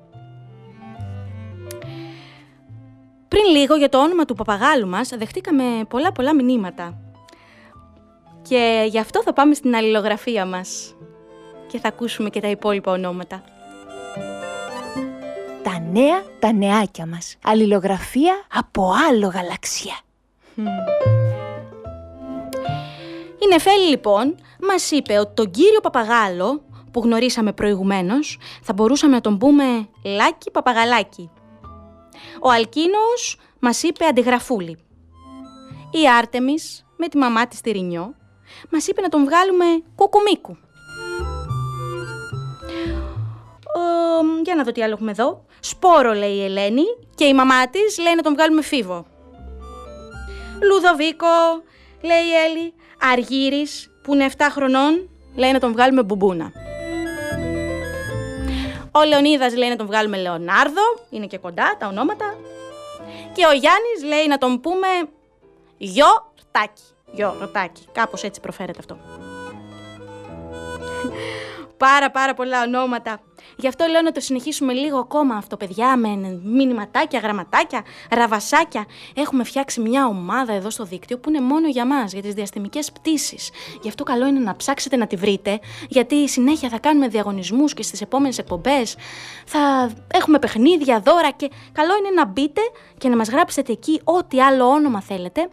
Πριν 3.29 3.45
λίγο 3.45 3.75
για 3.75 3.89
το 3.89 4.03
όνομα 4.03 4.25
του 4.25 4.35
παπαγάλου 4.35 4.89
μας 4.89 5.09
δεχτήκαμε 5.09 5.65
πολλά 5.89 6.13
πολλά 6.13 6.35
μηνύματα. 6.35 6.99
Και 8.43 8.87
γι' 8.89 8.99
αυτό 8.99 9.23
θα 9.23 9.33
πάμε 9.33 9.55
στην 9.55 9.75
αλληλογραφία 9.75 10.47
μας. 10.47 10.95
Και 11.67 11.79
θα 11.79 11.89
ακούσουμε 11.89 12.31
και 12.31 12.41
τα 12.41 12.49
υπόλοιπα 12.49 12.93
ονόματα. 12.93 13.43
Τα 15.63 15.79
νέα, 15.93 16.23
τα 16.39 16.53
νεάκια 16.53 17.07
μας. 17.07 17.37
Αλληλογραφία 17.45 18.35
από 18.53 18.93
άλλο 19.09 19.29
γαλαξία. 19.29 19.95
Η 23.45 23.47
Νεφέλη 23.49 23.89
λοιπόν 23.89 24.35
μας 24.69 24.91
είπε 24.91 25.19
ότι 25.19 25.35
τον 25.35 25.51
κύριο 25.51 25.81
Παπαγάλο 25.81 26.63
που 26.93 27.01
γνωρίσαμε 27.01 27.53
προηγουμένως 27.53 28.39
θα 28.63 28.73
μπορούσαμε 28.73 29.15
να 29.15 29.21
τον 29.21 29.39
πούμε 29.39 29.65
Λάκη 30.05 30.51
Παπαγαλάκη. 30.51 31.31
Ο 32.41 32.51
Αλκίνος 32.51 33.39
μας 33.61 33.83
είπε 33.83 34.05
Αντιγραφούλη. 34.05 34.79
Η 35.91 36.09
Άρτεμις 36.19 36.87
με 36.97 37.09
τη 37.09 37.17
μαμά 37.17 37.47
της 37.47 37.61
τη 37.61 37.71
Ρινιό 37.71 38.15
μας 38.71 38.87
είπε 38.87 39.01
να 39.01 39.09
τον 39.09 39.25
βγάλουμε 39.25 39.65
Κουκουμίκου. 39.95 40.57
Ε, 43.77 44.43
για 44.43 44.55
να 44.55 44.63
δω 44.63 44.73
τι 44.73 44.83
άλλο 44.83 44.93
έχουμε 44.93 45.11
εδώ. 45.11 45.45
Σπόρο 45.61 46.13
λέει 46.13 46.35
η 46.35 46.45
Ελένη 46.45 46.85
και 47.15 47.25
η 47.25 47.35
μαμά 47.35 47.69
της 47.69 47.99
λέει 47.99 48.15
να 48.15 48.23
τον 48.23 48.35
βγάλουμε 48.35 48.63
Φίβο. 48.63 49.07
Λουδοβίκο 50.63 51.27
λέει 52.03 52.23
η 52.23 52.35
Έλλη. 52.47 52.75
Αργύρης 53.13 53.91
που 54.03 54.15
είναι 54.15 54.27
7 54.37 54.41
χρονών 54.51 55.09
λέει 55.35 55.53
να 55.53 55.59
τον 55.59 55.73
βγάλουμε 55.73 56.03
Μπουμπούνα. 56.03 56.53
Ο 58.91 59.05
Λεωνίδας 59.05 59.57
λέει 59.57 59.69
να 59.69 59.77
τον 59.77 59.87
βγάλουμε 59.87 60.17
Λεωνάρδο, 60.17 60.83
είναι 61.11 61.27
και 61.27 61.39
κοντά 61.39 61.77
τα 61.79 61.87
ονόματα. 61.87 62.25
Και 63.33 63.47
ο 63.47 63.53
Γιάννης 63.53 64.05
λέει 64.05 64.27
να 64.29 64.39
τον 64.39 64.61
πούμε 64.61 64.87
Γιο 65.77 66.33
Ρτάκι. 66.41 66.83
Γιο 67.13 67.35
Ρτάκι, 67.43 67.83
κάπως 67.93 68.23
έτσι 68.23 68.41
προφέρεται 68.41 68.79
αυτό. 68.79 68.99
Πάρα 71.87 72.11
πάρα 72.11 72.35
πολλά 72.35 72.63
ονόματα. 72.63 73.21
Γι' 73.57 73.69
αυτό 73.69 73.85
λέω 73.91 74.03
να 74.03 74.13
το 74.13 74.21
συνεχίσουμε 74.21 74.73
λίγο 74.73 74.99
ακόμα 74.99 75.35
αυτό, 75.37 75.57
παιδιά, 75.57 75.97
με 75.97 76.41
μηνυματάκια, 76.45 77.19
γραμματάκια, 77.19 77.83
ραβασάκια. 78.11 78.85
Έχουμε 79.15 79.45
φτιάξει 79.45 79.81
μια 79.81 80.07
ομάδα 80.07 80.53
εδώ 80.53 80.71
στο 80.71 80.85
δίκτυο 80.85 81.19
που 81.19 81.29
είναι 81.29 81.41
μόνο 81.41 81.69
για 81.69 81.87
μας, 81.87 82.13
για 82.13 82.23
τις 82.23 82.35
διαστημικές 82.35 82.93
πτήσεις. 82.93 83.51
Γι' 83.83 83.89
αυτό 83.89 84.05
καλό 84.05 84.27
είναι 84.27 84.39
να 84.39 84.57
ψάξετε 84.57 84.97
να 84.97 85.07
τη 85.07 85.17
βρείτε, 85.17 85.61
γιατί 85.89 86.29
συνέχεια 86.29 86.69
θα 86.69 86.79
κάνουμε 86.79 87.09
διαγωνισμούς 87.09 87.75
και 87.75 87.83
στις 87.83 88.01
επόμενες 88.01 88.39
εκπομπές 88.39 88.97
θα 89.47 89.91
έχουμε 90.13 90.39
παιχνίδια, 90.39 91.01
δώρα 91.01 91.31
και 91.31 91.51
καλό 91.73 91.97
είναι 91.97 92.11
να 92.15 92.27
μπείτε 92.27 92.61
και 92.99 93.09
να 93.09 93.17
μας 93.17 93.29
γράψετε 93.29 93.73
εκεί 93.73 94.01
ό,τι 94.05 94.41
άλλο 94.41 94.67
όνομα 94.67 95.01
θέλετε 95.01 95.49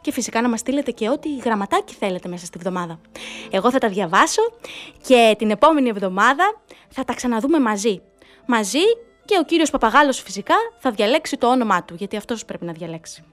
και 0.00 0.12
φυσικά 0.12 0.42
να 0.42 0.48
μας 0.48 0.60
στείλετε 0.60 0.90
και 0.90 1.08
ό,τι 1.08 1.36
γραμματάκι 1.36 1.94
θέλετε 1.94 2.28
μέσα 2.28 2.46
στη 2.46 2.58
βδομάδα. 2.58 3.00
Εγώ 3.50 3.70
θα 3.70 3.78
τα 3.78 3.88
διαβάσω 3.88 4.42
και 5.06 5.34
την 5.38 5.50
επόμενη 5.50 5.88
εβδομάδα 5.88 6.60
θα 6.88 7.04
τα 7.04 7.14
ξαναδούμε 7.14 7.60
μαζί. 7.60 8.02
Μαζί 8.46 8.82
και 9.24 9.38
ο 9.40 9.44
κύριος 9.44 9.70
Παπαγάλος 9.70 10.20
φυσικά 10.22 10.54
θα 10.78 10.90
διαλέξει 10.90 11.36
το 11.36 11.48
όνομά 11.48 11.84
του, 11.84 11.94
γιατί 11.94 12.16
αυτός 12.16 12.44
πρέπει 12.44 12.64
να 12.64 12.72
διαλέξει. 12.72 13.24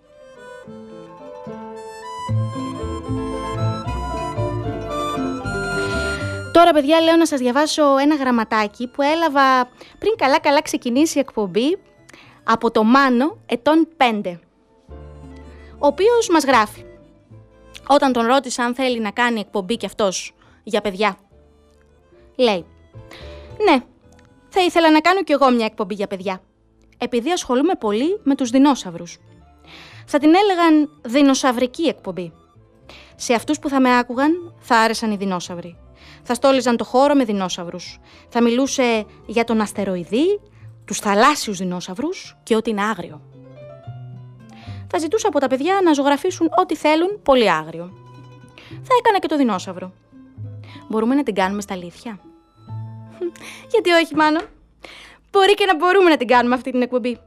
Τώρα, 6.51 6.72
παιδιά, 6.72 7.01
λέω 7.01 7.16
να 7.16 7.26
σας 7.26 7.39
διαβάσω 7.39 7.97
ένα 7.97 8.16
γραμματάκι 8.16 8.88
που 8.88 9.01
έλαβα 9.01 9.70
πριν 9.99 10.16
καλά-καλά 10.16 10.62
ξεκινήσει 10.62 11.18
η 11.18 11.22
εκπομπή 11.22 11.78
από 12.43 12.72
το 12.72 12.84
Μάνο 12.84 13.38
ετών 13.45 13.88
5, 14.24 14.39
ο 15.80 15.88
οποίος 15.88 16.30
μας 16.30 16.44
γράφει. 16.44 16.84
Όταν 17.88 18.14
τον 18.14 18.26
ρώτησα 18.26 18.64
αν 18.64 18.76
θέλει 18.76 19.00
να 19.00 19.12
κάνει 19.12 19.40
εκπομπή 19.40 19.78
κι 19.78 19.86
αυτός 19.86 20.34
για 20.64 20.82
παιδιά, 20.82 21.18
λέει 22.36 22.66
«Ναι, 23.66 23.84
θα 24.50 24.62
ήθελα 24.62 24.92
να 24.92 25.00
κάνω 25.00 25.24
κι 25.24 25.32
εγώ 25.32 25.52
μια 25.52 25.66
εκπομπή 25.66 25.94
για 25.94 26.08
παιδιά, 26.08 26.42
επειδή 26.98 27.32
ασχολούμαι 27.32 27.76
πολύ 27.76 28.20
με 28.24 28.36
τους 28.36 28.50
δεινόσαυρους. 28.50 29.18
Θα 30.06 30.20
την 30.20 30.34
έλεγαν 30.36 30.90
δεινοσαυρική 31.02 31.84
εκπομπή. 31.84 32.34
Σε 33.16 33.34
αυτούς 33.34 33.60
που 33.60 33.70
θα 33.70 33.80
με 33.80 33.98
άκουγαν 33.98 34.56
θα 34.60 34.78
άρεσαν 34.78 35.12
οι 35.12 35.16
δεινόσαυροι. 35.16 35.78
Θα 36.24 36.34
στόλιζαν 36.34 36.78
το 36.78 36.84
χώρο 36.84 37.14
με 37.14 37.24
δεινόσαυρους. 37.24 38.00
Θα 38.30 38.42
μιλούσε 38.42 39.06
για 39.26 39.44
τον 39.44 39.62
αστεροειδή, 39.62 40.40
τους 40.86 41.00
θαλάσσιους 41.00 41.58
δεινόσαυρους 41.58 42.38
και 42.44 42.56
ό,τι 42.56 42.70
είναι 42.70 42.84
άγριο. 42.84 43.22
Θα 44.88 44.98
ζητούσα 44.98 45.28
από 45.28 45.40
τα 45.40 45.48
παιδιά 45.48 45.80
να 45.84 45.94
ζωγραφίσουν 45.94 46.50
ό,τι 46.62 46.76
θέλουν 46.76 47.20
πολύ 47.24 47.52
άγριο. 47.52 47.94
Θα 48.70 48.94
έκανα 49.00 49.20
και 49.20 49.28
το 49.28 49.38
δεινόσαυρο. 49.38 49.92
Μπορούμε 50.90 51.16
να 51.16 51.24
την 51.24 51.36
κάνουμε 51.36 51.62
στα 51.62 51.74
αλήθεια; 51.74 52.20
Γιατί 53.72 53.92
όχι, 53.92 54.16
Μάνο; 54.16 54.40
Μπορεί 55.32 55.54
και 55.54 55.66
να 55.66 55.76
μπορούμε 55.76 56.10
να 56.10 56.18
την 56.18 56.28
κάνουμε 56.28 56.56
αυτή 56.56 56.72
την 56.72 56.82
εκπομπή. 56.82 57.20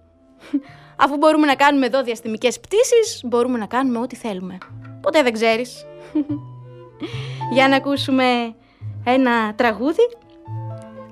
Αφού 1.04 1.16
μπορούμε 1.16 1.46
να 1.46 1.54
κάνουμε 1.54 1.86
εδώ 1.86 2.02
διαστημικές 2.02 2.60
πτήσεις, 2.60 3.20
μπορούμε 3.24 3.58
να 3.58 3.66
κάνουμε 3.66 3.98
ό,τι 3.98 4.16
θέλουμε. 4.16 4.58
Ποτέ 5.00 5.22
δεν 5.22 5.32
ξέρεις. 5.32 5.86
Για 7.54 7.68
να 7.68 7.76
ακούσουμε 7.76 8.54
ένα 9.04 9.54
τραγούδι 9.54 10.08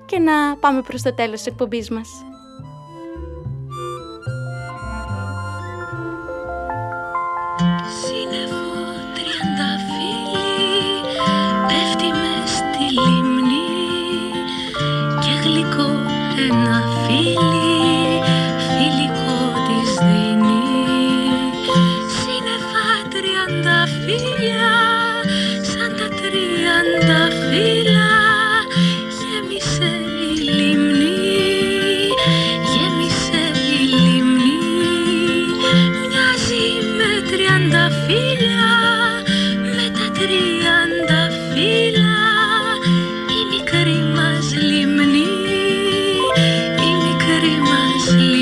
και 0.06 0.18
να 0.18 0.56
πάμε 0.56 0.82
προς 0.82 1.02
το 1.02 1.14
τέλος 1.14 1.36
της 1.36 1.46
εκπομπής 1.46 1.90
μας. 1.90 2.08
Σύννεφο 7.96 8.64
τριανταφύλλι 9.14 10.48
πέφτει 11.68 12.17
μας 48.10 48.37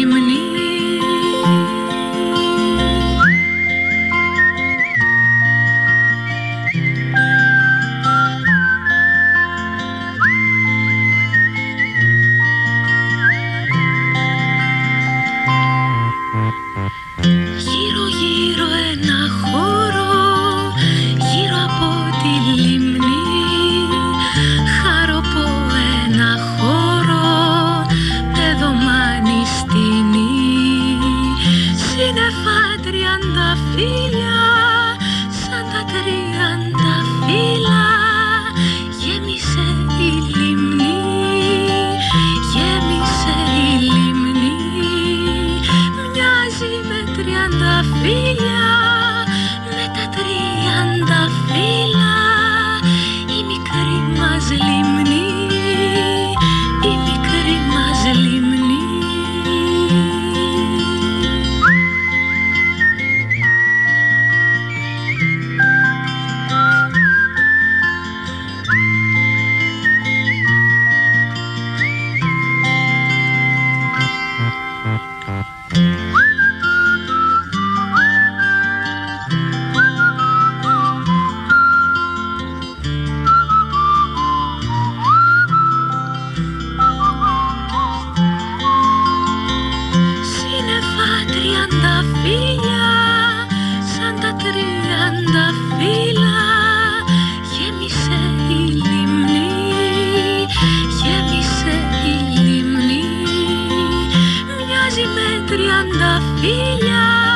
με 105.56 105.62
τριανταφύλλια 105.62 107.35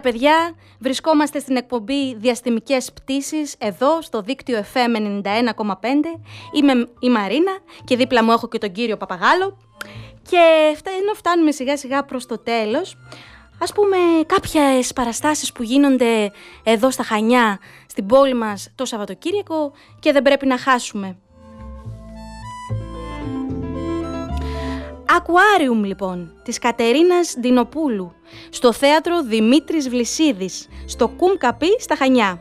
Καλημέρα 0.00 0.18
παιδιά, 0.28 0.54
βρισκόμαστε 0.78 1.38
στην 1.38 1.56
εκπομπή 1.56 2.14
Διαστημικές 2.16 2.92
Πτήσεις 2.92 3.54
εδώ 3.58 4.02
στο 4.02 4.20
δίκτυο 4.20 4.64
FM 4.72 4.96
91,5. 4.96 6.20
Είμαι 6.52 6.72
η 7.00 7.08
Μαρίνα 7.10 7.58
και 7.84 7.96
δίπλα 7.96 8.24
μου 8.24 8.32
έχω 8.32 8.48
και 8.48 8.58
τον 8.58 8.72
κύριο 8.72 8.96
Παπαγάλο. 8.96 9.58
Και 10.30 10.38
φτα- 10.76 10.90
ενώ 11.00 11.14
φτάνουμε 11.14 11.50
σιγά 11.50 11.76
σιγά 11.76 12.04
προς 12.04 12.26
το 12.26 12.38
τέλος, 12.38 12.96
ας 13.58 13.72
πούμε 13.72 13.96
κάποιες 14.26 14.92
παραστάσεις 14.92 15.52
που 15.52 15.62
γίνονται 15.62 16.30
εδώ 16.62 16.90
στα 16.90 17.02
Χανιά, 17.02 17.58
στην 17.86 18.06
πόλη 18.06 18.34
μας 18.34 18.70
το 18.74 18.84
Σαββατοκύριακο 18.84 19.72
και 20.00 20.12
δεν 20.12 20.22
πρέπει 20.22 20.46
να 20.46 20.58
χάσουμε. 20.58 21.18
Ακουάριουμ 25.16 25.84
λοιπόν, 25.84 26.40
της 26.42 26.58
Κατερίνας 26.58 27.36
Ντινοπούλου, 27.40 28.12
στο 28.50 28.72
θέατρο 28.72 29.22
Δημήτρης 29.22 29.88
Βλυσίδης, 29.88 30.68
στο 30.86 31.08
Κουμ 31.08 31.32
Καπί 31.38 31.80
στα 31.80 31.96
Χανιά. 31.96 32.40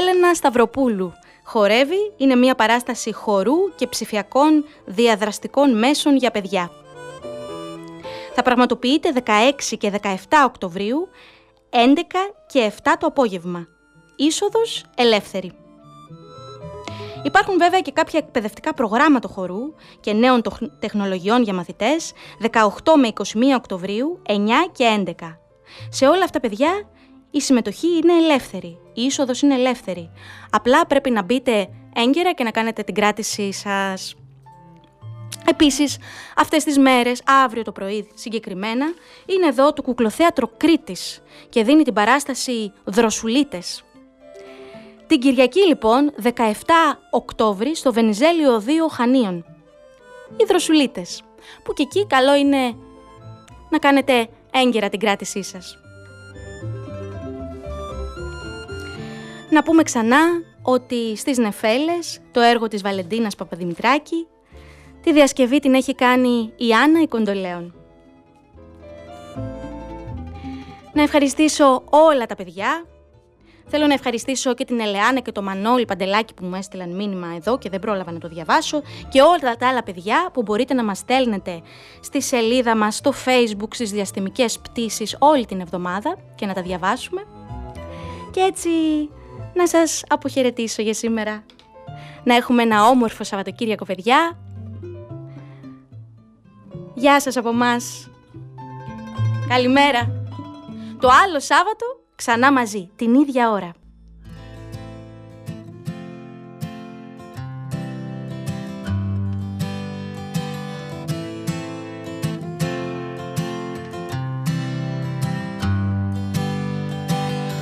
Έλενα 0.00 0.34
Σταυροπούλου, 0.34 1.12
χορεύει, 1.44 2.12
είναι 2.16 2.34
μια 2.34 2.54
παράσταση 2.54 3.12
χορού 3.12 3.74
και 3.76 3.86
ψηφιακών 3.86 4.64
διαδραστικών 4.84 5.78
μέσων 5.78 6.16
για 6.16 6.30
παιδιά. 6.30 6.70
Θα 8.34 8.42
πραγματοποιείται 8.42 9.12
16 9.24 9.76
και 9.78 9.92
17 10.02 10.14
Οκτωβρίου, 10.44 11.08
11 11.70 11.76
και 12.46 12.72
7 12.82 12.96
το 12.98 13.06
απόγευμα. 13.06 13.66
είσοδος 14.16 14.84
ελεύθερη. 14.96 15.61
Υπάρχουν 17.22 17.58
βέβαια 17.58 17.80
και 17.80 17.92
κάποια 17.92 18.18
εκπαιδευτικά 18.18 18.74
προγράμματα 18.74 19.28
χορού 19.28 19.74
και 20.00 20.12
νέων 20.12 20.42
τοχ- 20.42 20.78
τεχνολογιών 20.78 21.42
για 21.42 21.54
μαθητές 21.54 22.12
18 22.40 22.96
με 22.96 23.06
21 23.08 23.56
Οκτωβρίου, 23.56 24.22
9 24.28 24.34
και 24.72 24.84
11. 24.84 25.38
Σε 25.88 26.06
όλα 26.06 26.24
αυτά, 26.24 26.40
παιδιά, 26.40 26.70
η 27.30 27.40
συμμετοχή 27.40 27.86
είναι 27.86 28.12
ελεύθερη. 28.12 28.78
Η 28.94 29.02
είσοδος 29.02 29.42
είναι 29.42 29.54
ελεύθερη. 29.54 30.10
Απλά 30.50 30.86
πρέπει 30.86 31.10
να 31.10 31.22
μπείτε 31.22 31.68
έγκαιρα 31.94 32.32
και 32.32 32.44
να 32.44 32.50
κάνετε 32.50 32.82
την 32.82 32.94
κράτησή 32.94 33.52
σας. 33.52 34.14
Επίσης, 35.46 35.98
αυτές 36.36 36.64
τις 36.64 36.78
μέρες, 36.78 37.22
αύριο 37.44 37.62
το 37.62 37.72
πρωί 37.72 38.10
συγκεκριμένα, 38.14 38.86
είναι 39.26 39.46
εδώ 39.46 39.72
το 39.72 39.82
Κουκλοθέατρο 39.82 40.50
Κρήτης 40.56 41.22
και 41.48 41.64
δίνει 41.64 41.82
την 41.82 41.92
παράσταση 41.92 42.72
«Δροσουλίτες». 42.84 43.84
Την 45.12 45.20
Κυριακή 45.20 45.60
λοιπόν, 45.66 46.12
17 46.22 46.28
Οκτώβρη, 47.10 47.76
στο 47.76 47.92
Βενιζέλιο 47.92 48.62
2 48.66 48.70
Χανίων. 48.90 49.44
Οι 50.36 50.44
Δροσουλίτες, 50.46 51.22
που 51.62 51.72
και 51.72 51.82
εκεί 51.82 52.06
καλό 52.06 52.34
είναι 52.34 52.76
να 53.70 53.78
κάνετε 53.78 54.28
έγκαιρα 54.52 54.88
την 54.88 54.98
κράτησή 54.98 55.42
σας. 55.42 55.78
Να 59.50 59.62
πούμε 59.62 59.82
ξανά 59.82 60.20
ότι 60.62 61.16
στις 61.16 61.38
Νεφέλες 61.38 62.20
το 62.32 62.40
έργο 62.40 62.68
της 62.68 62.82
Βαλεντίνας 62.82 63.34
Παπαδημητράκη 63.34 64.26
τη 65.02 65.12
διασκευή 65.12 65.58
την 65.60 65.74
έχει 65.74 65.94
κάνει 65.94 66.52
η 66.56 66.72
Άννα 66.72 67.00
η 67.00 67.06
Κοντολέων. 67.06 67.74
Να 70.92 71.02
ευχαριστήσω 71.02 71.82
όλα 71.90 72.26
τα 72.26 72.34
παιδιά. 72.34 72.86
Θέλω 73.74 73.86
να 73.86 73.94
ευχαριστήσω 73.94 74.54
και 74.54 74.64
την 74.64 74.80
Ελεάνα 74.80 75.20
και 75.20 75.32
το 75.32 75.42
Μανώλη 75.42 75.84
Παντελάκη 75.84 76.34
που 76.34 76.44
μου 76.44 76.54
έστειλαν 76.54 76.94
μήνυμα 76.94 77.34
εδώ 77.36 77.58
και 77.58 77.68
δεν 77.70 77.80
πρόλαβα 77.80 78.12
να 78.12 78.18
το 78.18 78.28
διαβάσω 78.28 78.82
και 79.08 79.20
όλα 79.20 79.56
τα 79.56 79.68
άλλα 79.68 79.82
παιδιά 79.82 80.30
που 80.32 80.42
μπορείτε 80.42 80.74
να 80.74 80.84
μας 80.84 80.98
στέλνετε 80.98 81.62
στη 82.00 82.22
σελίδα 82.22 82.76
μας, 82.76 82.96
στο 82.96 83.12
facebook, 83.24 83.68
στις 83.70 83.90
διαστημικές 83.90 84.58
πτήσεις 84.58 85.16
όλη 85.18 85.46
την 85.46 85.60
εβδομάδα 85.60 86.16
και 86.34 86.46
να 86.46 86.54
τα 86.54 86.62
διαβάσουμε. 86.62 87.22
Και 88.30 88.40
έτσι 88.40 88.70
να 89.54 89.66
σας 89.66 90.02
αποχαιρετήσω 90.08 90.82
για 90.82 90.94
σήμερα. 90.94 91.44
Να 92.24 92.34
έχουμε 92.34 92.62
ένα 92.62 92.88
όμορφο 92.88 93.24
Σαββατοκύριακο, 93.24 93.84
παιδιά. 93.84 94.38
Γεια 96.94 97.20
σας 97.20 97.36
από 97.36 97.52
μας. 97.52 98.10
Καλημέρα. 99.48 100.24
Το 101.00 101.08
άλλο 101.24 101.40
Σάββατο 101.40 102.01
ξανά 102.24 102.52
μαζί, 102.52 102.88
την 102.96 103.14
ίδια 103.14 103.50
ώρα. 103.50 103.72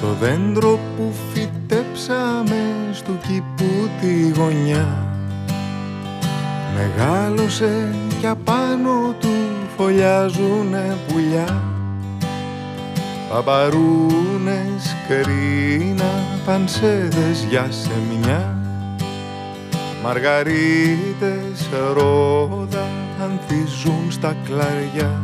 Το 0.01 0.07
δέντρο 0.21 0.79
που 0.97 1.13
φυτέψαμε 1.33 2.91
στο 2.93 3.13
κήπου 3.13 3.89
τη 4.01 4.29
γωνιά 4.41 5.07
Μεγάλωσε 6.75 7.95
κι 8.21 8.27
απάνω 8.27 9.15
του 9.21 9.29
φωλιάζουνε 9.77 10.97
πουλιά 11.09 11.80
Παπαρούνες, 13.31 14.97
κρίνα, 15.09 16.13
πανσέδες 16.45 17.47
για 17.49 17.67
σεμιά 17.71 18.61
Μαργαρίτες, 20.03 21.69
ρόδα, 21.93 22.87
ανθίζουν 23.23 24.11
στα 24.11 24.37
κλαριά. 24.45 25.21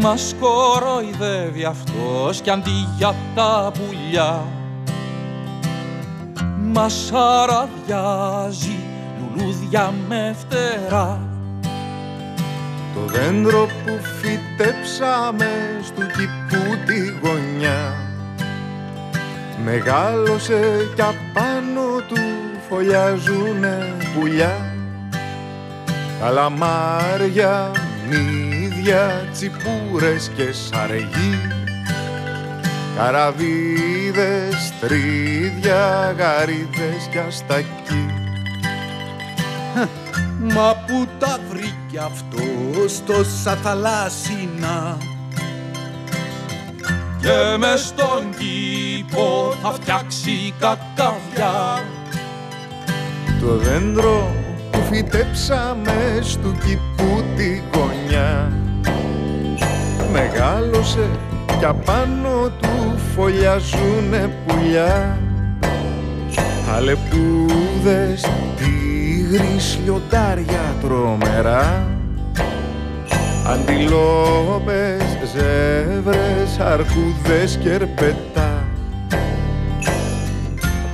Μας 0.00 0.34
κοροϊδεύει 0.40 1.64
αυτός 1.64 2.40
κι 2.40 2.50
αντί 2.50 2.88
για 2.96 3.14
τα 3.34 3.72
πουλιά. 3.74 4.44
Μας 6.72 7.12
αραδιάζει 7.12 8.78
λουλούδια 9.18 9.94
με 10.08 10.36
φτερά 10.38 11.29
Το 13.00 13.06
δέντρο 13.06 13.68
που 13.84 13.98
φυτέψαμε 14.20 15.80
στο 15.84 16.00
κήπου 16.00 16.76
τη 16.86 17.12
γωνιά. 17.22 17.94
Μεγάλωσε 19.64 20.88
κι 20.94 21.00
απάνω 21.00 22.00
του 22.08 22.20
φωλιάζουνε 22.68 23.96
πουλιά. 24.14 24.70
Καλαμάρια, 26.20 27.70
μύδια, 28.08 29.28
τσιπούρες 29.32 30.30
και 30.36 30.52
σαργοί 30.52 31.38
Καραβίδες, 32.96 34.72
τρίδια, 34.80 36.14
γαρίδες 36.18 37.08
κι 37.10 37.18
αστακοί 37.18 38.06
Μα 40.54 40.84
που 40.86 41.06
τα 41.18 41.38
βρήκε 41.90 42.04
αυτός 42.04 43.04
τόσα 43.06 43.56
θαλάσσινα 43.56 44.96
και 47.20 47.56
με 47.58 47.76
στον 47.76 48.30
κήπο 48.38 49.54
θα 49.62 49.72
φτιάξει 49.72 50.54
κακαβιά 50.58 51.84
Το 53.40 53.56
δέντρο 53.56 54.34
που 54.70 54.78
φυτέψαμε 54.90 56.18
στο 56.20 56.54
κήπου 56.64 57.24
τη 57.36 57.62
γωνιά 57.72 58.52
Μεγάλωσε 60.12 61.10
κι 61.58 61.64
απάνω 61.64 62.50
του 62.60 62.98
φωλιάζουνε 63.14 64.36
πουλιά. 64.46 65.18
Αλεπούδες, 66.74 68.24
τίγρης, 69.30 69.78
λιοντάρια 69.84 70.74
τρομερά. 70.80 71.86
Αντιλόπες, 73.46 75.02
ζεύρες, 75.32 76.58
αρκούδες 76.58 77.58
και 77.62 77.72
ερπετά. 77.72 78.64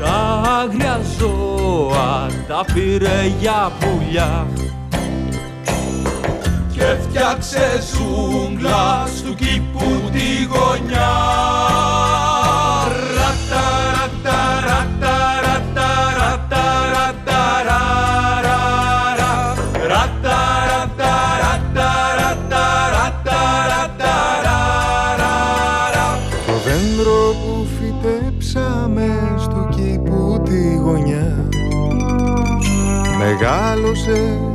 Τα 0.01 0.43
άγρια 0.61 1.01
ζώα 1.19 2.27
τα 2.49 2.65
πήρε 2.75 3.33
για 3.41 3.73
πουλιά. 3.81 4.47
Και 6.73 6.97
φτιάξε 7.03 7.83
ζούγκλας 7.93 9.11
στου 9.17 9.35
κήπου 9.35 10.11
τη 10.13 10.45
γωνιά. 10.45 11.96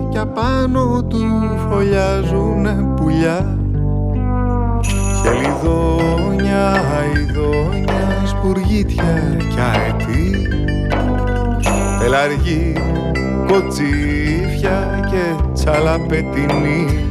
Κι 0.10 0.18
απάνω 0.18 1.04
του 1.04 1.20
φωλιάζουνε 1.70 2.94
πουλιά. 2.96 3.58
Χελιδόνια, 5.22 6.72
αηδόνια, 6.72 8.26
σπουργίτια 8.26 9.38
κι 9.50 9.60
αετή. 9.60 10.48
Πελαργή, 12.00 12.74
κοτσίφια 13.48 15.08
και 15.12 15.44
τσαλαπετινή 15.54 17.11